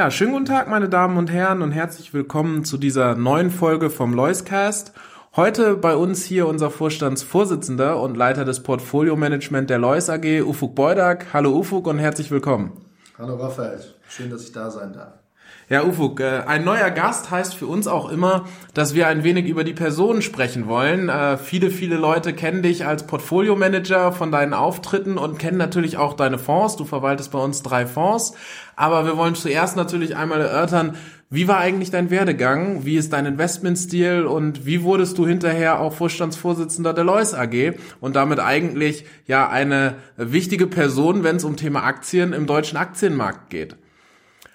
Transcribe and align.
Ja, 0.00 0.10
schönen 0.10 0.32
guten 0.32 0.46
Tag, 0.46 0.66
meine 0.66 0.88
Damen 0.88 1.18
und 1.18 1.30
Herren, 1.30 1.60
und 1.60 1.72
herzlich 1.72 2.14
willkommen 2.14 2.64
zu 2.64 2.78
dieser 2.78 3.16
neuen 3.16 3.50
Folge 3.50 3.90
vom 3.90 4.14
Loiscast. 4.14 4.94
Heute 5.36 5.76
bei 5.76 5.94
uns 5.94 6.24
hier 6.24 6.48
unser 6.48 6.70
Vorstandsvorsitzender 6.70 8.00
und 8.00 8.16
Leiter 8.16 8.46
des 8.46 8.62
Portfolio 8.62 9.14
Management 9.14 9.68
der 9.68 9.78
Lois 9.78 10.08
AG, 10.08 10.40
Ufuk 10.40 10.74
Beudak. 10.74 11.34
Hallo 11.34 11.54
Ufuk 11.54 11.86
und 11.86 11.98
herzlich 11.98 12.30
willkommen. 12.30 12.80
Hallo 13.18 13.34
Raphael, 13.36 13.78
schön, 14.08 14.30
dass 14.30 14.42
ich 14.42 14.52
da 14.52 14.70
sein 14.70 14.94
darf. 14.94 15.19
Ja, 15.68 15.84
Ufuk, 15.84 16.18
äh, 16.18 16.42
ein 16.46 16.64
neuer 16.64 16.90
Gast 16.90 17.30
heißt 17.30 17.54
für 17.54 17.66
uns 17.66 17.86
auch 17.86 18.10
immer, 18.10 18.44
dass 18.74 18.94
wir 18.94 19.06
ein 19.06 19.22
wenig 19.22 19.46
über 19.46 19.62
die 19.62 19.72
Person 19.72 20.20
sprechen 20.20 20.66
wollen. 20.66 21.08
Äh, 21.08 21.38
viele, 21.38 21.70
viele 21.70 21.96
Leute 21.96 22.32
kennen 22.32 22.62
dich 22.62 22.86
als 22.86 23.06
Portfolio-Manager 23.06 24.10
von 24.10 24.32
deinen 24.32 24.52
Auftritten 24.52 25.16
und 25.16 25.38
kennen 25.38 25.58
natürlich 25.58 25.96
auch 25.96 26.14
deine 26.14 26.38
Fonds. 26.38 26.74
Du 26.74 26.84
verwaltest 26.84 27.30
bei 27.30 27.38
uns 27.38 27.62
drei 27.62 27.86
Fonds. 27.86 28.34
Aber 28.74 29.06
wir 29.06 29.16
wollen 29.16 29.36
zuerst 29.36 29.76
natürlich 29.76 30.16
einmal 30.16 30.40
erörtern, 30.40 30.96
wie 31.32 31.46
war 31.46 31.58
eigentlich 31.58 31.92
dein 31.92 32.10
Werdegang? 32.10 32.84
Wie 32.84 32.96
ist 32.96 33.12
dein 33.12 33.24
Investmentstil? 33.24 34.26
Und 34.26 34.66
wie 34.66 34.82
wurdest 34.82 35.16
du 35.16 35.28
hinterher 35.28 35.78
auch 35.78 35.92
Vorstandsvorsitzender 35.92 36.92
der 36.92 37.04
Lois 37.04 37.34
AG 37.34 37.74
und 38.00 38.16
damit 38.16 38.40
eigentlich 38.40 39.04
ja 39.28 39.48
eine 39.48 39.94
wichtige 40.16 40.66
Person, 40.66 41.22
wenn 41.22 41.36
es 41.36 41.44
um 41.44 41.56
Thema 41.56 41.84
Aktien 41.84 42.32
im 42.32 42.46
deutschen 42.46 42.76
Aktienmarkt 42.76 43.50
geht? 43.50 43.76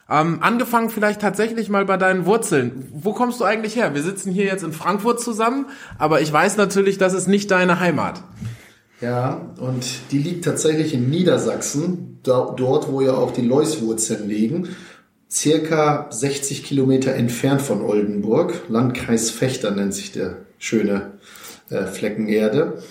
Ähm, 0.08 0.38
angefangen 0.42 0.90
vielleicht 0.90 1.20
tatsächlich 1.20 1.70
mal 1.70 1.86
bei 1.86 1.98
deinen 1.98 2.26
Wurzeln. 2.26 2.88
Wo 2.94 3.14
kommst 3.14 3.40
du 3.40 3.44
eigentlich 3.44 3.76
her? 3.76 3.96
Wir 3.96 4.04
sitzen 4.04 4.32
hier 4.32 4.46
jetzt 4.46 4.64
in 4.64 4.72
Frankfurt 4.72 5.20
zusammen, 5.20 5.66
aber 5.98 6.22
ich 6.22 6.32
weiß 6.32 6.58
natürlich, 6.58 6.98
das 7.00 7.14
ist 7.14 7.28
nicht 7.28 7.50
deine 7.50 7.80
Heimat. 7.80 8.22
Ja, 9.02 9.42
und 9.60 9.84
die 10.12 10.20
liegt 10.20 10.46
tatsächlich 10.46 10.94
in 10.94 11.10
Niedersachsen, 11.10 12.20
dort, 12.24 12.92
wo 12.92 13.02
ja 13.02 13.14
auch 13.14 13.32
die 13.32 13.42
Leuswurzeln 13.42 14.28
liegen. 14.28 14.70
Circa 15.30 16.08
60 16.12 16.64
Kilometer 16.64 17.14
entfernt 17.14 17.62
von 17.62 17.82
Oldenburg. 17.82 18.62
Landkreis 18.70 19.32
Fechter 19.32 19.72
nennt 19.72 19.94
sich 19.94 20.12
der 20.12 20.38
schöne 20.60 21.14
äh, 21.70 21.86
Flecken 21.86 22.28
Erde. 22.28 22.82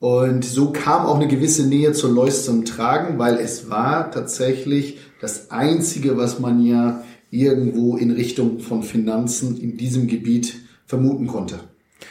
Und 0.00 0.44
so 0.44 0.70
kam 0.70 1.06
auch 1.06 1.16
eine 1.16 1.28
gewisse 1.28 1.66
Nähe 1.66 1.92
zur 1.92 2.10
Leus 2.10 2.44
zum 2.44 2.64
Tragen, 2.64 3.18
weil 3.18 3.38
es 3.38 3.70
war 3.70 4.10
tatsächlich 4.10 4.98
das 5.24 5.50
Einzige, 5.50 6.18
was 6.18 6.38
man 6.38 6.62
ja 6.62 7.02
irgendwo 7.30 7.96
in 7.96 8.10
Richtung 8.10 8.60
von 8.60 8.82
Finanzen 8.82 9.56
in 9.56 9.78
diesem 9.78 10.06
Gebiet 10.06 10.54
vermuten 10.84 11.26
konnte. 11.26 11.60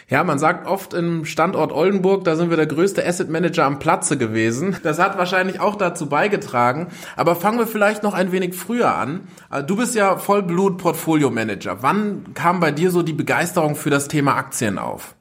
Ja, 0.10 0.24
man 0.24 0.40
sagt 0.40 0.66
oft 0.66 0.96
im 0.96 1.24
Standort 1.24 1.72
Oldenburg, 1.72 2.24
da 2.24 2.36
sind 2.36 2.50
wir 2.50 2.58
der 2.58 2.66
größte 2.66 3.06
Asset 3.06 3.30
Manager 3.30 3.66
am 3.66 3.78
Platze 3.78 4.18
gewesen. 4.18 4.76
Das 4.82 4.98
hat 4.98 5.16
wahrscheinlich 5.20 5.60
auch 5.60 5.76
dazu 5.76 6.08
beigetragen. 6.08 6.88
Aber 7.16 7.36
fangen 7.36 7.60
wir 7.60 7.68
vielleicht 7.68 8.02
noch 8.02 8.16
ein 8.16 8.32
wenig 8.32 8.56
früher 8.56 8.96
an. 8.96 9.28
Du 9.68 9.76
bist 9.76 9.94
ja 9.94 10.18
Vollblut 10.18 10.80
Portfolio 10.80 11.30
Manager. 11.30 11.84
Wann 11.84 12.34
kam 12.34 12.60
bei 12.60 12.72
dir 12.72 12.90
so 12.90 13.04
die 13.04 13.14
Begeisterung 13.14 13.76
für 13.76 13.92
das 13.92 14.08
Thema 14.08 14.36
Aktien 14.36 14.80
auf? 14.80 15.16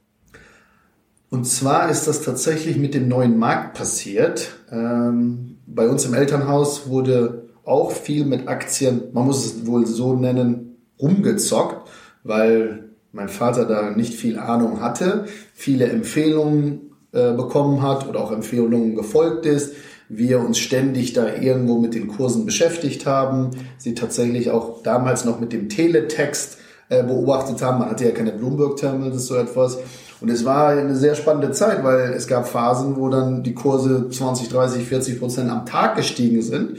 Und 1.29 1.47
zwar 1.47 1.91
ist 1.91 2.07
das 2.07 2.23
tatsächlich 2.23 2.79
mit 2.79 2.95
dem 2.95 3.09
neuen 3.09 3.39
Markt 3.39 3.75
passiert. 3.75 4.55
Ähm, 4.71 5.59
bei 5.67 5.89
uns 5.89 6.07
im 6.07 6.15
Elternhaus 6.15 6.89
wurde 6.89 7.42
auch 7.65 7.93
viel 7.93 8.25
mit 8.25 8.49
Aktien, 8.49 9.03
man 9.13 9.27
muss 9.27 9.45
es 9.45 9.67
wohl 9.67 9.87
so 9.87 10.15
nennen, 10.15 10.77
rumgezockt, 11.01 11.89
weil 12.25 12.91
mein 13.13 13.29
Vater 13.29 13.67
da 13.67 13.91
nicht 13.91 14.15
viel 14.15 14.39
Ahnung 14.39 14.81
hatte, 14.81 15.27
viele 15.55 15.87
Empfehlungen 15.87 16.93
äh, 17.13 17.33
bekommen 17.33 17.83
hat 17.83 18.09
oder 18.09 18.21
auch 18.21 18.33
Empfehlungen 18.33 18.95
gefolgt 18.95 19.47
ist. 19.47 19.75
Wir 20.09 20.41
uns 20.41 20.59
ständig 20.59 21.13
da 21.13 21.35
irgendwo 21.35 21.79
mit 21.79 21.95
den 21.95 22.09
Kursen 22.09 22.45
beschäftigt 22.45 23.07
haben, 23.07 23.51
sie 23.79 23.95
tatsächlich 23.95 24.51
auch 24.51 24.83
damals 24.83 25.25
noch 25.25 25.41
mit 25.41 25.53
dem 25.53 25.69
Teletext 25.69 26.59
äh, 26.89 27.03
beobachtet 27.03 27.63
haben. 27.63 27.79
Man 27.79 27.91
hatte 27.91 28.05
ja 28.05 28.11
keine 28.11 28.33
Bloomberg-Terminals, 28.33 29.27
so 29.27 29.37
etwas. 29.37 29.79
Und 30.21 30.31
es 30.31 30.45
war 30.45 30.69
eine 30.69 30.95
sehr 30.95 31.15
spannende 31.15 31.51
Zeit, 31.51 31.83
weil 31.83 32.13
es 32.13 32.27
gab 32.27 32.47
Phasen, 32.47 32.97
wo 32.97 33.09
dann 33.09 33.43
die 33.43 33.55
Kurse 33.55 34.09
20, 34.09 34.49
30, 34.51 34.85
40 34.85 35.19
Prozent 35.19 35.51
am 35.51 35.67
Tag 35.67 35.97
gestiegen 35.97 36.43
sind. 36.43 36.79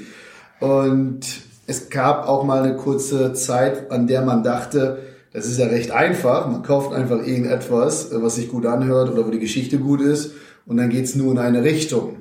Und 0.64 1.22
es 1.68 1.90
gab 1.90 2.28
auch 2.28 2.44
mal 2.44 2.64
eine 2.64 2.78
kurze 2.78 3.34
Zeit, 3.34 3.92
an 3.92 4.08
der 4.08 4.22
man 4.22 4.44
dachte, 4.44 5.00
das 5.34 5.46
ist 5.46 5.60
ja 5.60 5.66
recht 5.66 5.92
einfach. 5.92 6.48
Man 6.48 6.64
kauft 6.64 6.94
einfach 6.94 7.26
irgendetwas, 7.26 8.10
was 8.14 8.36
sich 8.36 8.50
gut 8.50 8.66
anhört 8.66 9.12
oder 9.12 9.26
wo 9.26 9.32
die 9.32 9.40
Geschichte 9.40 9.78
gut 9.78 10.00
ist. 10.00 10.32
Und 10.66 10.78
dann 10.78 10.90
geht's 10.90 11.16
nur 11.16 11.32
in 11.34 11.40
eine 11.40 11.64
Richtung. 11.64 12.18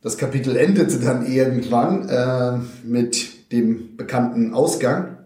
Das 0.00 0.16
Kapitel 0.16 0.56
endete 0.56 1.00
dann 1.00 1.26
irgendwann 1.26 2.08
äh, 2.08 2.58
mit 2.84 3.50
dem 3.52 3.96
bekannten 3.96 4.54
Ausgang 4.54 5.16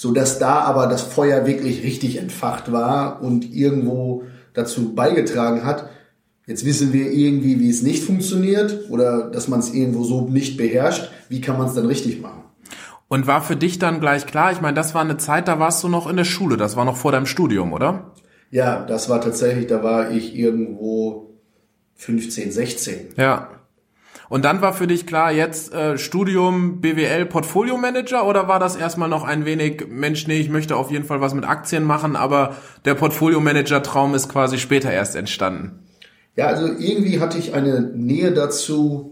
so 0.00 0.12
dass 0.12 0.38
da 0.38 0.60
aber 0.60 0.86
das 0.86 1.02
Feuer 1.02 1.46
wirklich 1.46 1.82
richtig 1.84 2.16
entfacht 2.16 2.72
war 2.72 3.20
und 3.22 3.52
irgendwo 3.54 4.22
dazu 4.54 4.94
beigetragen 4.94 5.66
hat. 5.66 5.90
Jetzt 6.46 6.64
wissen 6.64 6.92
wir 6.92 7.12
irgendwie, 7.12 7.60
wie 7.60 7.70
es 7.70 7.82
nicht 7.82 8.04
funktioniert 8.04 8.90
oder 8.90 9.30
dass 9.30 9.48
man 9.48 9.60
es 9.60 9.72
irgendwo 9.72 10.04
so 10.04 10.28
nicht 10.28 10.56
beherrscht. 10.56 11.10
Wie 11.28 11.40
kann 11.40 11.58
man 11.58 11.68
es 11.68 11.74
dann 11.74 11.86
richtig 11.86 12.20
machen? 12.20 12.42
Und 13.08 13.26
war 13.26 13.42
für 13.42 13.56
dich 13.56 13.78
dann 13.78 14.00
gleich 14.00 14.26
klar, 14.26 14.52
ich 14.52 14.60
meine, 14.60 14.74
das 14.74 14.94
war 14.94 15.00
eine 15.00 15.16
Zeit, 15.16 15.48
da 15.48 15.58
warst 15.58 15.82
du 15.82 15.88
noch 15.88 16.08
in 16.08 16.16
der 16.16 16.24
Schule, 16.24 16.56
das 16.56 16.76
war 16.76 16.84
noch 16.84 16.96
vor 16.96 17.10
deinem 17.10 17.26
Studium, 17.26 17.72
oder? 17.72 18.12
Ja, 18.50 18.84
das 18.84 19.08
war 19.08 19.20
tatsächlich, 19.20 19.66
da 19.66 19.82
war 19.82 20.10
ich 20.10 20.36
irgendwo 20.36 21.34
15, 21.96 22.52
16. 22.52 23.14
Ja. 23.16 23.48
Und 24.28 24.44
dann 24.44 24.62
war 24.62 24.72
für 24.72 24.86
dich 24.86 25.08
klar, 25.08 25.32
jetzt 25.32 25.74
äh, 25.74 25.98
Studium 25.98 26.80
BWL 26.80 27.26
Portfolio 27.26 27.76
Manager 27.76 28.26
oder 28.26 28.46
war 28.46 28.60
das 28.60 28.76
erstmal 28.76 29.08
noch 29.08 29.24
ein 29.24 29.44
wenig, 29.44 29.88
Mensch, 29.88 30.28
nee, 30.28 30.38
ich 30.38 30.48
möchte 30.48 30.76
auf 30.76 30.92
jeden 30.92 31.04
Fall 31.04 31.20
was 31.20 31.34
mit 31.34 31.44
Aktien 31.44 31.82
machen, 31.82 32.14
aber 32.14 32.54
der 32.84 32.94
Portfolio 32.94 33.40
Manager 33.40 33.82
Traum 33.82 34.14
ist 34.14 34.28
quasi 34.28 34.58
später 34.58 34.92
erst 34.92 35.16
entstanden? 35.16 35.80
Ja, 36.36 36.46
also 36.46 36.66
irgendwie 36.66 37.20
hatte 37.20 37.38
ich 37.38 37.54
eine 37.54 37.80
Nähe 37.94 38.32
dazu, 38.32 39.10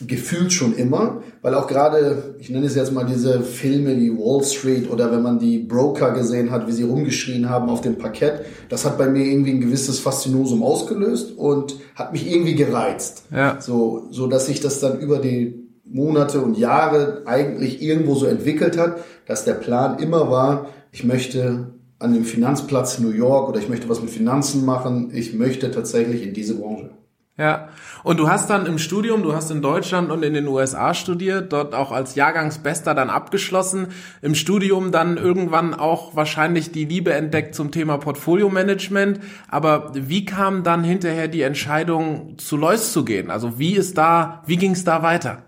gefühlt 0.00 0.52
schon 0.52 0.74
immer, 0.74 1.22
weil 1.40 1.54
auch 1.54 1.68
gerade, 1.68 2.34
ich 2.40 2.50
nenne 2.50 2.66
es 2.66 2.74
jetzt 2.74 2.92
mal 2.92 3.04
diese 3.04 3.42
Filme 3.42 3.96
wie 3.96 4.10
Wall 4.10 4.42
Street 4.42 4.90
oder 4.90 5.12
wenn 5.12 5.22
man 5.22 5.38
die 5.38 5.58
Broker 5.58 6.10
gesehen 6.10 6.50
hat, 6.50 6.66
wie 6.66 6.72
sie 6.72 6.82
rumgeschrien 6.82 7.48
haben 7.48 7.68
auf 7.68 7.80
dem 7.80 7.96
Parkett, 7.96 8.44
das 8.68 8.84
hat 8.84 8.98
bei 8.98 9.08
mir 9.08 9.24
irgendwie 9.24 9.52
ein 9.52 9.60
gewisses 9.60 10.00
Faszinosum 10.00 10.64
ausgelöst 10.64 11.36
und 11.36 11.76
hat 11.94 12.12
mich 12.12 12.28
irgendwie 12.28 12.56
gereizt. 12.56 13.24
Ja. 13.30 13.60
So, 13.60 14.08
so 14.10 14.26
dass 14.26 14.46
sich 14.46 14.60
das 14.60 14.80
dann 14.80 14.98
über 14.98 15.18
die 15.18 15.62
Monate 15.84 16.40
und 16.40 16.58
Jahre 16.58 17.22
eigentlich 17.26 17.80
irgendwo 17.80 18.16
so 18.16 18.26
entwickelt 18.26 18.76
hat, 18.76 18.98
dass 19.26 19.44
der 19.44 19.54
Plan 19.54 20.00
immer 20.00 20.28
war, 20.28 20.70
ich 20.90 21.04
möchte 21.04 21.68
an 21.98 22.12
dem 22.12 22.24
Finanzplatz 22.24 22.98
New 22.98 23.10
York 23.10 23.48
oder 23.48 23.60
ich 23.60 23.68
möchte 23.68 23.88
was 23.88 24.00
mit 24.00 24.10
Finanzen 24.10 24.64
machen, 24.64 25.10
ich 25.12 25.34
möchte 25.34 25.70
tatsächlich 25.70 26.22
in 26.22 26.34
diese 26.34 26.56
Branche. 26.56 26.90
Ja, 27.36 27.70
und 28.04 28.18
du 28.18 28.28
hast 28.28 28.48
dann 28.48 28.64
im 28.64 28.78
Studium, 28.78 29.24
du 29.24 29.34
hast 29.34 29.50
in 29.50 29.60
Deutschland 29.60 30.12
und 30.12 30.22
in 30.22 30.34
den 30.34 30.46
USA 30.46 30.94
studiert, 30.94 31.52
dort 31.52 31.74
auch 31.74 31.90
als 31.90 32.14
Jahrgangsbester 32.14 32.94
dann 32.94 33.10
abgeschlossen, 33.10 33.88
im 34.22 34.36
Studium 34.36 34.92
dann 34.92 35.16
irgendwann 35.16 35.74
auch 35.74 36.14
wahrscheinlich 36.14 36.70
die 36.70 36.84
Liebe 36.84 37.12
entdeckt 37.12 37.56
zum 37.56 37.72
Thema 37.72 37.98
Portfolio-Management. 37.98 39.18
Aber 39.48 39.90
wie 39.94 40.24
kam 40.24 40.62
dann 40.62 40.84
hinterher 40.84 41.26
die 41.26 41.42
Entscheidung, 41.42 42.38
zu 42.38 42.56
Lois 42.56 42.92
zu 42.92 43.04
gehen? 43.04 43.32
Also 43.32 43.58
wie 43.58 43.74
ist 43.74 43.98
da, 43.98 44.44
wie 44.46 44.56
ging 44.56 44.70
es 44.70 44.84
da 44.84 45.02
weiter? 45.02 45.42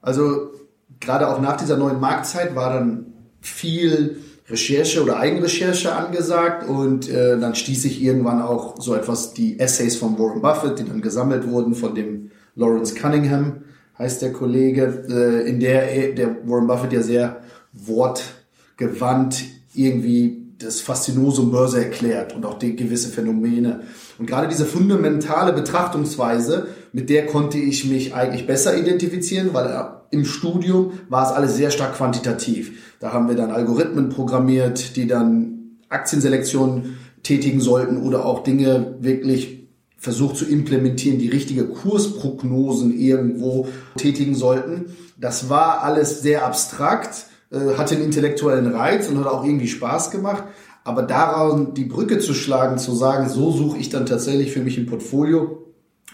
Also 0.00 0.52
gerade 1.00 1.28
auch 1.28 1.38
nach 1.38 1.58
dieser 1.58 1.76
neuen 1.76 2.00
Marktzeit 2.00 2.56
war 2.56 2.72
dann 2.72 3.12
viel 3.42 4.16
Recherche 4.48 5.02
oder 5.02 5.18
Eigenrecherche 5.18 5.94
angesagt 5.94 6.68
und 6.68 7.08
äh, 7.08 7.38
dann 7.38 7.54
stieß 7.54 7.86
ich 7.86 8.02
irgendwann 8.02 8.42
auch 8.42 8.80
so 8.80 8.94
etwas, 8.94 9.32
die 9.32 9.58
Essays 9.58 9.96
von 9.96 10.18
Warren 10.18 10.42
Buffett, 10.42 10.78
die 10.78 10.84
dann 10.84 11.00
gesammelt 11.00 11.48
wurden 11.48 11.74
von 11.74 11.94
dem 11.94 12.30
Lawrence 12.54 12.94
Cunningham, 12.94 13.62
heißt 13.98 14.20
der 14.20 14.32
Kollege, 14.32 15.04
äh, 15.08 15.48
in 15.48 15.60
der 15.60 16.12
der 16.12 16.36
Warren 16.46 16.66
Buffett 16.66 16.92
ja 16.92 17.00
sehr 17.00 17.40
wortgewandt 17.72 19.44
irgendwie 19.74 20.44
das 20.58 20.80
Faszinosum 20.80 21.50
Börse 21.50 21.82
erklärt 21.82 22.34
und 22.34 22.44
auch 22.44 22.58
die 22.58 22.76
gewisse 22.76 23.08
Phänomene. 23.08 23.80
Und 24.18 24.26
gerade 24.26 24.48
diese 24.48 24.66
fundamentale 24.66 25.52
Betrachtungsweise 25.52 26.68
mit 26.94 27.10
der 27.10 27.26
konnte 27.26 27.58
ich 27.58 27.84
mich 27.86 28.14
eigentlich 28.14 28.46
besser 28.46 28.78
identifizieren, 28.78 29.50
weil 29.52 29.66
äh, 29.66 30.14
im 30.14 30.24
Studium 30.24 30.92
war 31.08 31.26
es 31.26 31.32
alles 31.32 31.56
sehr 31.56 31.72
stark 31.72 31.96
quantitativ. 31.96 32.94
Da 33.00 33.12
haben 33.12 33.28
wir 33.28 33.34
dann 33.34 33.50
Algorithmen 33.50 34.10
programmiert, 34.10 34.94
die 34.94 35.08
dann 35.08 35.78
Aktienselektionen 35.88 36.96
tätigen 37.24 37.60
sollten 37.60 38.00
oder 38.00 38.24
auch 38.24 38.44
Dinge 38.44 38.94
wirklich 39.00 39.66
versucht 39.98 40.36
zu 40.36 40.44
implementieren, 40.44 41.18
die 41.18 41.30
richtige 41.30 41.64
Kursprognosen 41.64 42.96
irgendwo 42.96 43.66
tätigen 43.96 44.36
sollten. 44.36 44.94
Das 45.18 45.48
war 45.48 45.82
alles 45.82 46.22
sehr 46.22 46.46
abstrakt, 46.46 47.26
äh, 47.50 47.76
hatte 47.76 47.96
einen 47.96 48.04
intellektuellen 48.04 48.72
Reiz 48.72 49.08
und 49.08 49.18
hat 49.18 49.26
auch 49.26 49.44
irgendwie 49.44 49.66
Spaß 49.66 50.12
gemacht. 50.12 50.44
Aber 50.84 51.02
daran 51.02 51.74
die 51.74 51.86
Brücke 51.86 52.20
zu 52.20 52.34
schlagen, 52.34 52.78
zu 52.78 52.94
sagen, 52.94 53.28
so 53.28 53.50
suche 53.50 53.78
ich 53.78 53.88
dann 53.88 54.06
tatsächlich 54.06 54.52
für 54.52 54.60
mich 54.60 54.78
ein 54.78 54.86
Portfolio, 54.86 55.64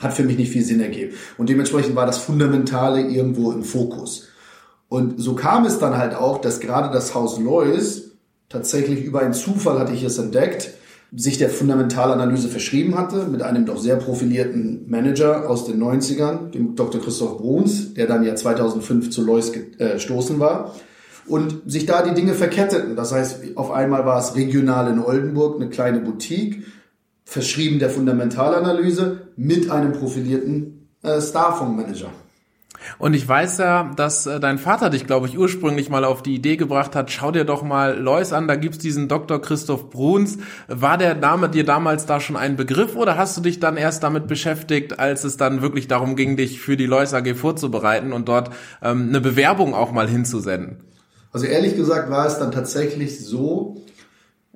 hat 0.01 0.13
für 0.15 0.25
mich 0.25 0.37
nicht 0.37 0.51
viel 0.51 0.65
Sinn 0.65 0.81
ergeben. 0.81 1.15
Und 1.39 1.49
dementsprechend 1.49 1.95
war 1.95 2.07
das 2.07 2.19
Fundamentale 2.19 3.03
irgendwo 3.03 3.53
im 3.53 3.63
Fokus. 3.63 4.29
Und 4.89 5.21
so 5.21 5.35
kam 5.35 5.65
es 5.67 5.79
dann 5.79 5.97
halt 5.97 6.15
auch, 6.15 6.41
dass 6.41 6.59
gerade 6.59 6.93
das 6.93 7.15
Haus 7.15 7.39
Lois 7.39 8.11
tatsächlich 8.49 9.05
über 9.05 9.21
einen 9.21 9.35
Zufall 9.35 9.79
hatte 9.79 9.93
ich 9.93 10.03
es 10.03 10.19
entdeckt, 10.19 10.71
sich 11.15 11.39
der 11.39 11.51
Fundamentalanalyse 11.51 12.49
verschrieben 12.49 12.97
hatte 12.97 13.27
mit 13.27 13.43
einem 13.43 13.67
doch 13.67 13.79
sehr 13.79 13.97
profilierten 13.97 14.89
Manager 14.89 15.49
aus 15.49 15.65
den 15.65 15.83
90ern, 15.83 16.51
dem 16.51 16.77
Dr. 16.77 17.01
Christoph 17.01 17.39
Bruns, 17.39 17.95
der 17.95 18.07
dann 18.07 18.25
ja 18.25 18.35
2005 18.35 19.11
zu 19.11 19.25
Lois 19.25 19.53
gestoßen 19.53 20.37
äh, 20.37 20.41
war 20.41 20.75
und 21.27 21.63
sich 21.67 21.87
da 21.87 22.03
die 22.03 22.15
Dinge 22.15 22.35
verketteten. 22.35 22.97
Das 22.97 23.13
heißt, 23.13 23.57
auf 23.57 23.71
einmal 23.71 24.05
war 24.05 24.19
es 24.19 24.35
regional 24.35 24.91
in 24.91 24.99
Oldenburg 24.99 25.57
eine 25.57 25.69
kleine 25.69 26.01
Boutique, 26.01 26.65
verschrieben 27.25 27.79
der 27.79 27.91
Fundamentalanalyse 27.91 29.29
mit 29.41 29.71
einem 29.71 29.93
profilierten 29.93 30.91
äh, 31.03 31.19
Starfondsmanager. 31.19 32.11
Und 32.99 33.15
ich 33.15 33.27
weiß 33.27 33.59
ja, 33.59 33.91
dass 33.97 34.27
äh, 34.27 34.39
dein 34.39 34.59
Vater 34.59 34.91
dich, 34.91 35.07
glaube 35.07 35.27
ich, 35.27 35.39
ursprünglich 35.39 35.89
mal 35.89 36.05
auf 36.05 36.23
die 36.23 36.35
Idee 36.35 36.57
gebracht 36.57 36.95
hat, 36.95 37.11
schau 37.11 37.31
dir 37.31 37.45
doch 37.45 37.63
mal 37.63 37.99
Lois 37.99 38.33
an, 38.33 38.49
da 38.49 38.57
gibt's 38.57 38.79
diesen 38.79 39.09
Dr. 39.09 39.41
Christoph 39.41 39.89
Bruns. 39.89 40.39
War 40.69 40.99
der 40.99 41.15
Name 41.15 41.49
dir 41.49 41.65
damals 41.65 42.05
da 42.05 42.21
schon 42.21 42.37
ein 42.37 42.57
Begriff 42.57 42.97
oder 42.97 43.17
hast 43.17 43.37
du 43.39 43.41
dich 43.41 43.61
dann 43.61 43.79
erst 43.79 44.03
damit 44.03 44.27
beschäftigt, 44.27 44.99
als 44.99 45.25
es 45.25 45.39
dann 45.39 45.63
wirklich 45.63 45.89
darum 45.89 46.17
ging, 46.17 46.37
dich 46.37 46.61
für 46.61 46.77
die 46.77 46.87
Lois 46.87 47.15
AG 47.15 47.35
vorzubereiten 47.35 48.13
und 48.13 48.29
dort 48.29 48.51
ähm, 48.83 49.09
eine 49.09 49.23
Bewerbung 49.23 49.75
auch 49.75 49.93
mal 49.93 50.09
hinzusenden? 50.09 50.85
Also 51.33 51.47
ehrlich 51.47 51.77
gesagt 51.77 52.11
war 52.11 52.27
es 52.27 52.39
dann 52.39 52.53
tatsächlich 52.53 53.25
so, 53.25 53.77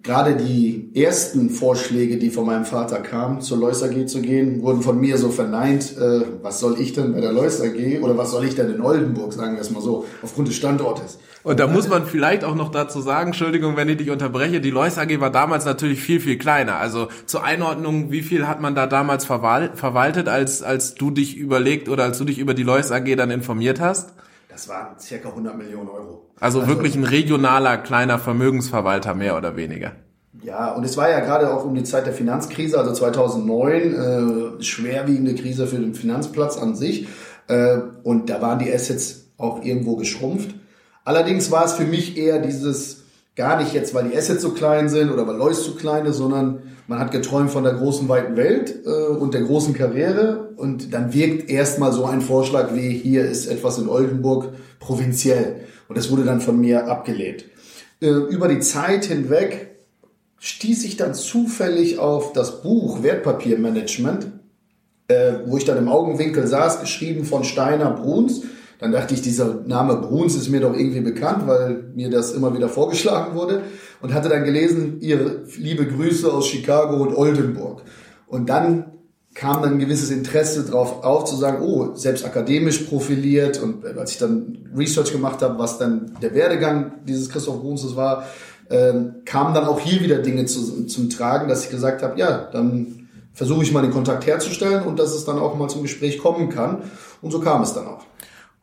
gerade 0.05 0.37
die 0.37 0.91
ersten 0.95 1.49
Vorschläge, 1.49 2.19
die 2.19 2.29
von 2.29 2.45
meinem 2.45 2.67
Vater 2.67 2.99
kamen, 2.99 3.41
zur 3.41 3.59
Lois 3.59 3.83
AG 3.83 4.07
zu 4.07 4.21
gehen, 4.21 4.63
wurden 4.63 4.83
von 4.83 5.01
mir 5.01 5.17
so 5.17 5.31
verneint, 5.31 5.97
äh, 5.97 6.21
was 6.43 6.61
soll 6.61 6.79
ich 6.79 6.93
denn 6.93 7.15
bei 7.15 7.23
der 7.23 7.33
Lois 7.33 7.63
AG 7.63 8.03
oder 8.03 8.17
was 8.17 8.31
soll 8.31 8.45
ich 8.45 8.55
denn 8.55 8.73
in 8.73 8.83
Oldenburg, 8.83 9.33
sagen 9.33 9.55
wir 9.55 9.63
es 9.63 9.71
mal 9.71 9.81
so, 9.81 10.05
aufgrund 10.23 10.49
des 10.49 10.57
Standortes. 10.57 11.19
Und 11.43 11.59
da 11.59 11.67
muss 11.67 11.89
man 11.89 12.05
vielleicht 12.07 12.45
auch 12.45 12.55
noch 12.55 12.71
dazu 12.71 13.01
sagen, 13.01 13.29
Entschuldigung, 13.29 13.77
wenn 13.77 13.89
ich 13.89 13.97
dich 13.97 14.11
unterbreche, 14.11 14.61
die 14.61 14.71
Lois 14.71 14.99
AG 14.99 15.21
war 15.21 15.31
damals 15.31 15.65
natürlich 15.65 16.01
viel, 16.01 16.21
viel 16.21 16.37
kleiner. 16.37 16.77
Also 16.77 17.09
zur 17.25 17.43
Einordnung, 17.43 18.11
wie 18.11 18.23
viel 18.23 18.47
hat 18.47 18.61
man 18.61 18.75
da 18.75 18.87
damals 18.87 19.25
verwaltet, 19.25 20.29
als, 20.29 20.63
als 20.63 20.95
du 20.95 21.11
dich 21.11 21.37
überlegt 21.37 21.89
oder 21.89 22.05
als 22.05 22.19
du 22.19 22.25
dich 22.25 22.39
über 22.39 22.53
die 22.53 22.63
Lois 22.63 22.91
AG 22.91 23.17
dann 23.17 23.31
informiert 23.31 23.81
hast? 23.81 24.13
Das 24.55 24.69
waren 24.69 25.01
circa 25.01 25.31
100 25.31 25.59
Millionen 25.59 25.89
Euro. 25.89 26.31
Also, 26.39 26.61
also 26.61 26.69
wirklich 26.69 26.95
ein 26.95 27.03
regionaler 27.03 27.77
kleiner 27.77 28.21
Vermögensverwalter 28.21 29.13
mehr 29.13 29.37
oder 29.37 29.57
weniger. 29.57 29.97
Ja, 30.45 30.73
und 30.75 30.85
es 30.85 30.97
war 30.97 31.11
ja 31.11 31.19
gerade 31.19 31.53
auch 31.53 31.65
um 31.65 31.75
die 31.75 31.83
Zeit 31.83 32.07
der 32.07 32.13
Finanzkrise, 32.13 32.79
also 32.79 32.93
2009, 32.93 34.59
äh, 34.61 34.63
schwerwiegende 34.63 35.35
Krise 35.35 35.67
für 35.67 35.79
den 35.79 35.97
Finanzplatz 35.97 36.57
an 36.57 36.77
sich. 36.77 37.09
Äh, 37.49 37.79
und 38.05 38.31
da 38.31 38.41
waren 38.41 38.61
die 38.61 38.73
Assets 38.73 39.27
auch 39.39 39.65
irgendwo 39.65 39.97
geschrumpft. 39.97 40.55
Allerdings 41.05 41.51
war 41.51 41.65
es 41.65 41.73
für 41.73 41.85
mich 41.85 42.17
eher 42.17 42.39
dieses, 42.39 43.03
gar 43.35 43.61
nicht 43.61 43.75
jetzt, 43.75 43.93
weil 43.93 44.09
die 44.09 44.17
Assets 44.17 44.43
so 44.43 44.53
klein 44.53 44.89
sind 44.89 45.11
oder 45.11 45.27
weil 45.27 45.37
Lois 45.37 45.65
zu 45.65 45.75
klein 45.75 46.07
ist, 46.07 46.19
sondern 46.19 46.63
man 46.87 46.99
hat 46.99 47.13
geträumt 47.13 47.51
von 47.51 47.65
der 47.65 47.75
großen, 47.75 48.09
weiten 48.09 48.37
Welt 48.37 48.85
äh, 48.85 48.89
und 48.89 49.35
der 49.35 49.43
großen 49.43 49.75
Karriere 49.75 50.51
und 50.57 50.93
dann 50.93 51.13
wirkt 51.13 51.51
erstmal 51.51 51.93
so 51.93 52.05
ein 52.05 52.21
Vorschlag 52.21 52.75
wie 52.75 52.91
hier 52.91 53.25
ist 53.25 53.47
etwas 53.47 53.79
in 53.79 53.89
Oldenburg 53.89 54.53
provinziell 54.81 55.61
und 55.89 55.97
das 55.97 56.11
wurde 56.11 56.25
dann 56.25 56.41
von 56.41 56.61
mir 56.61 56.87
abgelehnt. 56.87 57.47
Äh, 58.01 58.09
über 58.09 58.49
die 58.49 58.61
Zeit 58.61 59.07
hinweg 59.07 59.77
stieß 60.39 60.85
ich 60.85 60.97
dann 60.97 61.15
zufällig 61.15 61.99
auf 61.99 62.33
das 62.33 62.63
Buch 62.63 63.03
Wertpapiermanagement, 63.03 64.27
äh, 65.09 65.33
wo 65.47 65.57
ich 65.57 65.65
dann 65.65 65.79
im 65.79 65.89
Augenwinkel 65.89 66.47
saß, 66.47 66.81
geschrieben 66.81 67.25
von 67.25 67.45
Steiner 67.45 67.91
Bruns. 67.91 68.43
Dann 68.79 68.93
dachte 68.93 69.15
ich, 69.15 69.23
dieser 69.23 69.63
Name 69.67 69.97
Bruns 69.97 70.35
ist 70.35 70.49
mir 70.49 70.61
doch 70.61 70.75
irgendwie 70.75 71.01
bekannt, 71.01 71.47
weil 71.47 71.85
mir 71.95 72.11
das 72.11 72.33
immer 72.33 72.55
wieder 72.57 72.69
vorgeschlagen 72.69 73.35
wurde 73.35 73.63
und 74.01 74.13
hatte 74.13 74.29
dann 74.29 74.45
gelesen, 74.45 74.99
ihre 75.01 75.43
liebe 75.57 75.87
Grüße 75.87 76.33
aus 76.33 76.49
Chicago 76.49 76.97
und 76.97 77.17
Oldenburg. 77.17 77.83
Und 78.27 78.49
dann 78.49 78.93
kam 79.35 79.63
dann 79.63 79.73
ein 79.75 79.79
gewisses 79.79 80.11
Interesse 80.11 80.65
drauf 80.65 81.03
auf, 81.05 81.25
zu 81.25 81.37
sagen, 81.37 81.63
oh, 81.63 81.95
selbst 81.95 82.25
akademisch 82.25 82.79
profiliert. 82.83 83.61
Und 83.61 83.85
als 83.85 84.13
ich 84.13 84.19
dann 84.19 84.59
Research 84.77 85.13
gemacht 85.13 85.43
habe, 85.43 85.59
was 85.59 85.79
dann 85.79 86.13
der 86.23 86.35
Werdegang 86.35 86.93
dieses 87.07 87.29
Christoph 87.29 87.61
Bruns 87.61 87.97
war, 87.97 88.27
ähm, 88.71 89.17
kamen 89.25 89.55
dann 89.55 89.65
auch 89.65 89.81
hier 89.81 90.01
wieder 90.01 90.19
Dinge 90.19 90.47
zu, 90.47 90.87
zum 90.87 91.11
Tragen, 91.11 91.49
dass 91.49 91.65
ich 91.65 91.71
gesagt 91.71 92.03
habe, 92.03 92.19
ja, 92.19 92.49
dann 92.53 93.09
versuche 93.33 93.65
ich 93.65 93.73
mal 93.73 93.83
den 93.83 93.91
Kontakt 93.91 94.27
herzustellen 94.27 94.85
und 94.85 94.99
dass 94.99 95.15
es 95.15 95.25
dann 95.25 95.39
auch 95.39 95.57
mal 95.57 95.69
zum 95.69 95.83
Gespräch 95.83 96.19
kommen 96.19 96.49
kann. 96.49 96.83
Und 97.21 97.33
so 97.33 97.41
kam 97.41 97.63
es 97.63 97.75
dann 97.75 97.87
auch. 97.87 98.05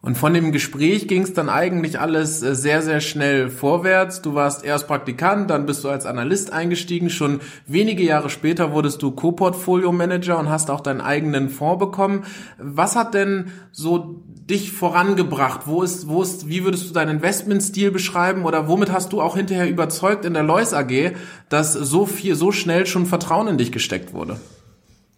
Und 0.04 0.18
von 0.18 0.34
dem 0.34 0.52
Gespräch 0.52 1.08
ging 1.08 1.22
es 1.22 1.34
dann 1.34 1.48
eigentlich 1.48 2.00
alles 2.00 2.42
äh, 2.42 2.56
sehr, 2.56 2.82
sehr 2.82 3.02
schnell 3.02 3.50
vorwärts. 3.50 4.24
Du 4.24 4.34
warst 4.34 4.66
erst 4.66 4.88
Praktikant, 4.88 5.52
dann 5.52 5.68
bist 5.68 5.84
du 5.84 5.90
als 5.90 6.08
Analyst 6.08 6.52
eingestiegen. 6.52 7.12
Schon 7.12 7.40
wenige 7.68 8.02
Jahre 8.02 8.32
später 8.32 8.74
wurdest 8.74 9.04
du 9.04 9.12
Co-Portfolio-Manager 9.12 10.40
und 10.40 10.50
hast 10.50 10.72
auch 10.72 10.82
deinen 10.82 11.02
eigenen 11.02 11.50
Fonds 11.50 11.80
bekommen. 11.80 12.26
Was 12.58 12.96
hat 12.96 13.14
denn 13.14 13.52
so 13.72 14.24
dich 14.50 14.72
vorangebracht? 14.72 15.68
Wo 15.68 15.84
ist, 15.84 16.08
wo 16.08 16.24
ist, 16.24 16.50
wie 16.50 16.64
würdest 16.64 16.90
du 16.90 16.94
deinen 16.96 17.18
Investmentstil 17.18 17.92
beschreiben 17.92 18.44
oder 18.46 18.68
womit 18.68 18.92
hast 18.92 19.14
du 19.14 19.22
auch 19.22 19.38
hinterher 19.38 19.70
überzeugt 19.70 20.26
in 20.26 20.34
der 20.34 20.44
Lois 20.44 20.74
AG, 20.74 21.12
dass 21.50 21.74
so 21.74 22.08
viel, 22.08 22.34
so 22.34 22.52
schnell 22.52 22.88
schon 22.88 23.06
Vertrauen 23.06 23.48
in 23.48 23.60
dich 23.60 23.72
gesteckt 23.72 24.14
wurde? 24.14 24.40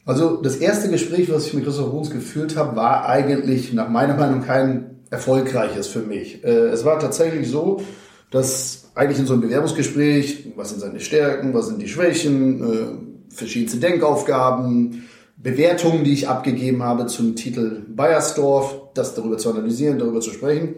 Also 0.05 0.38
das 0.38 0.57
erste 0.57 0.89
Gespräch, 0.89 1.31
was 1.31 1.47
ich 1.47 1.53
mit 1.53 1.63
Christoph 1.63 1.91
Bruns 1.91 2.09
geführt 2.09 2.57
habe, 2.57 2.75
war 2.75 3.07
eigentlich 3.07 3.71
nach 3.73 3.89
meiner 3.89 4.15
Meinung 4.15 4.41
kein 4.41 5.00
erfolgreiches 5.09 5.88
für 5.88 6.01
mich. 6.01 6.44
Äh, 6.44 6.67
es 6.67 6.83
war 6.83 7.00
tatsächlich 7.00 7.50
so, 7.50 7.81
dass 8.29 8.91
eigentlich 8.95 9.19
in 9.19 9.25
so 9.25 9.33
einem 9.33 9.43
Bewerbungsgespräch, 9.43 10.53
was 10.55 10.69
sind 10.69 10.81
seine 10.81 11.00
Stärken, 11.00 11.53
was 11.53 11.67
sind 11.67 11.81
die 11.81 11.88
Schwächen, 11.88 12.63
äh, 12.63 13.33
verschiedenste 13.33 13.79
Denkaufgaben, 13.79 15.03
Bewertungen, 15.38 16.03
die 16.03 16.13
ich 16.13 16.27
abgegeben 16.27 16.83
habe 16.83 17.05
zum 17.07 17.36
Titel 17.36 17.83
Bayersdorf, 17.88 18.75
das 18.93 19.15
darüber 19.15 19.38
zu 19.38 19.51
analysieren, 19.51 20.00
darüber 20.00 20.19
zu 20.19 20.31
sprechen. 20.31 20.75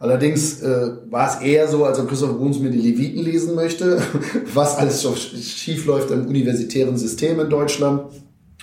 Allerdings 0.00 0.62
äh, 0.62 0.92
war 1.10 1.28
es 1.28 1.44
eher 1.44 1.66
so, 1.66 1.84
als 1.84 1.98
ob 1.98 2.08
Christoph 2.08 2.36
Bruns 2.36 2.60
mir 2.60 2.70
die 2.70 2.78
Leviten 2.78 3.22
lesen 3.22 3.56
möchte, 3.56 4.00
was 4.54 4.76
alles 4.76 5.00
so 5.00 5.14
schief 5.16 5.86
läuft 5.86 6.12
im 6.12 6.26
universitären 6.26 6.96
System 6.96 7.40
in 7.40 7.50
Deutschland 7.50 8.02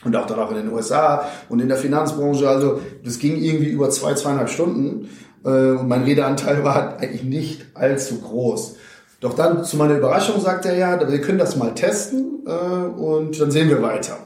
und 0.05 0.15
auch 0.15 0.27
danach 0.27 0.49
in 0.51 0.57
den 0.57 0.71
USA 0.71 1.25
und 1.49 1.59
in 1.59 1.67
der 1.67 1.77
Finanzbranche. 1.77 2.47
Also 2.47 2.79
das 3.03 3.19
ging 3.19 3.35
irgendwie 3.35 3.69
über 3.69 3.89
zwei, 3.89 4.13
zweieinhalb 4.13 4.49
Stunden 4.49 5.09
äh, 5.43 5.49
und 5.49 5.87
mein 5.87 6.03
Redeanteil 6.03 6.63
war 6.63 6.97
eigentlich 6.99 7.23
nicht 7.23 7.65
allzu 7.73 8.21
groß. 8.21 8.77
Doch 9.19 9.33
dann 9.33 9.63
zu 9.65 9.75
meiner 9.77 9.97
Überraschung 9.97 10.39
sagte 10.39 10.69
er 10.69 10.77
ja, 10.77 11.11
wir 11.11 11.21
können 11.21 11.39
das 11.39 11.55
mal 11.55 11.73
testen 11.73 12.43
äh, 12.45 12.49
und 12.49 13.39
dann 13.41 13.51
sehen 13.51 13.69
wir 13.69 13.81
weiter. 13.81 14.17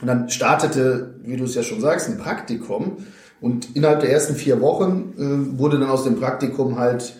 Und 0.00 0.06
dann 0.06 0.28
startete, 0.30 1.14
wie 1.22 1.36
du 1.36 1.44
es 1.44 1.54
ja 1.54 1.62
schon 1.62 1.80
sagst, 1.80 2.08
ein 2.08 2.18
Praktikum 2.18 2.98
und 3.40 3.74
innerhalb 3.74 4.00
der 4.00 4.12
ersten 4.12 4.34
vier 4.34 4.60
Wochen 4.60 5.12
äh, 5.18 5.58
wurde 5.58 5.78
dann 5.78 5.90
aus 5.90 6.04
dem 6.04 6.18
Praktikum 6.18 6.78
halt 6.78 7.16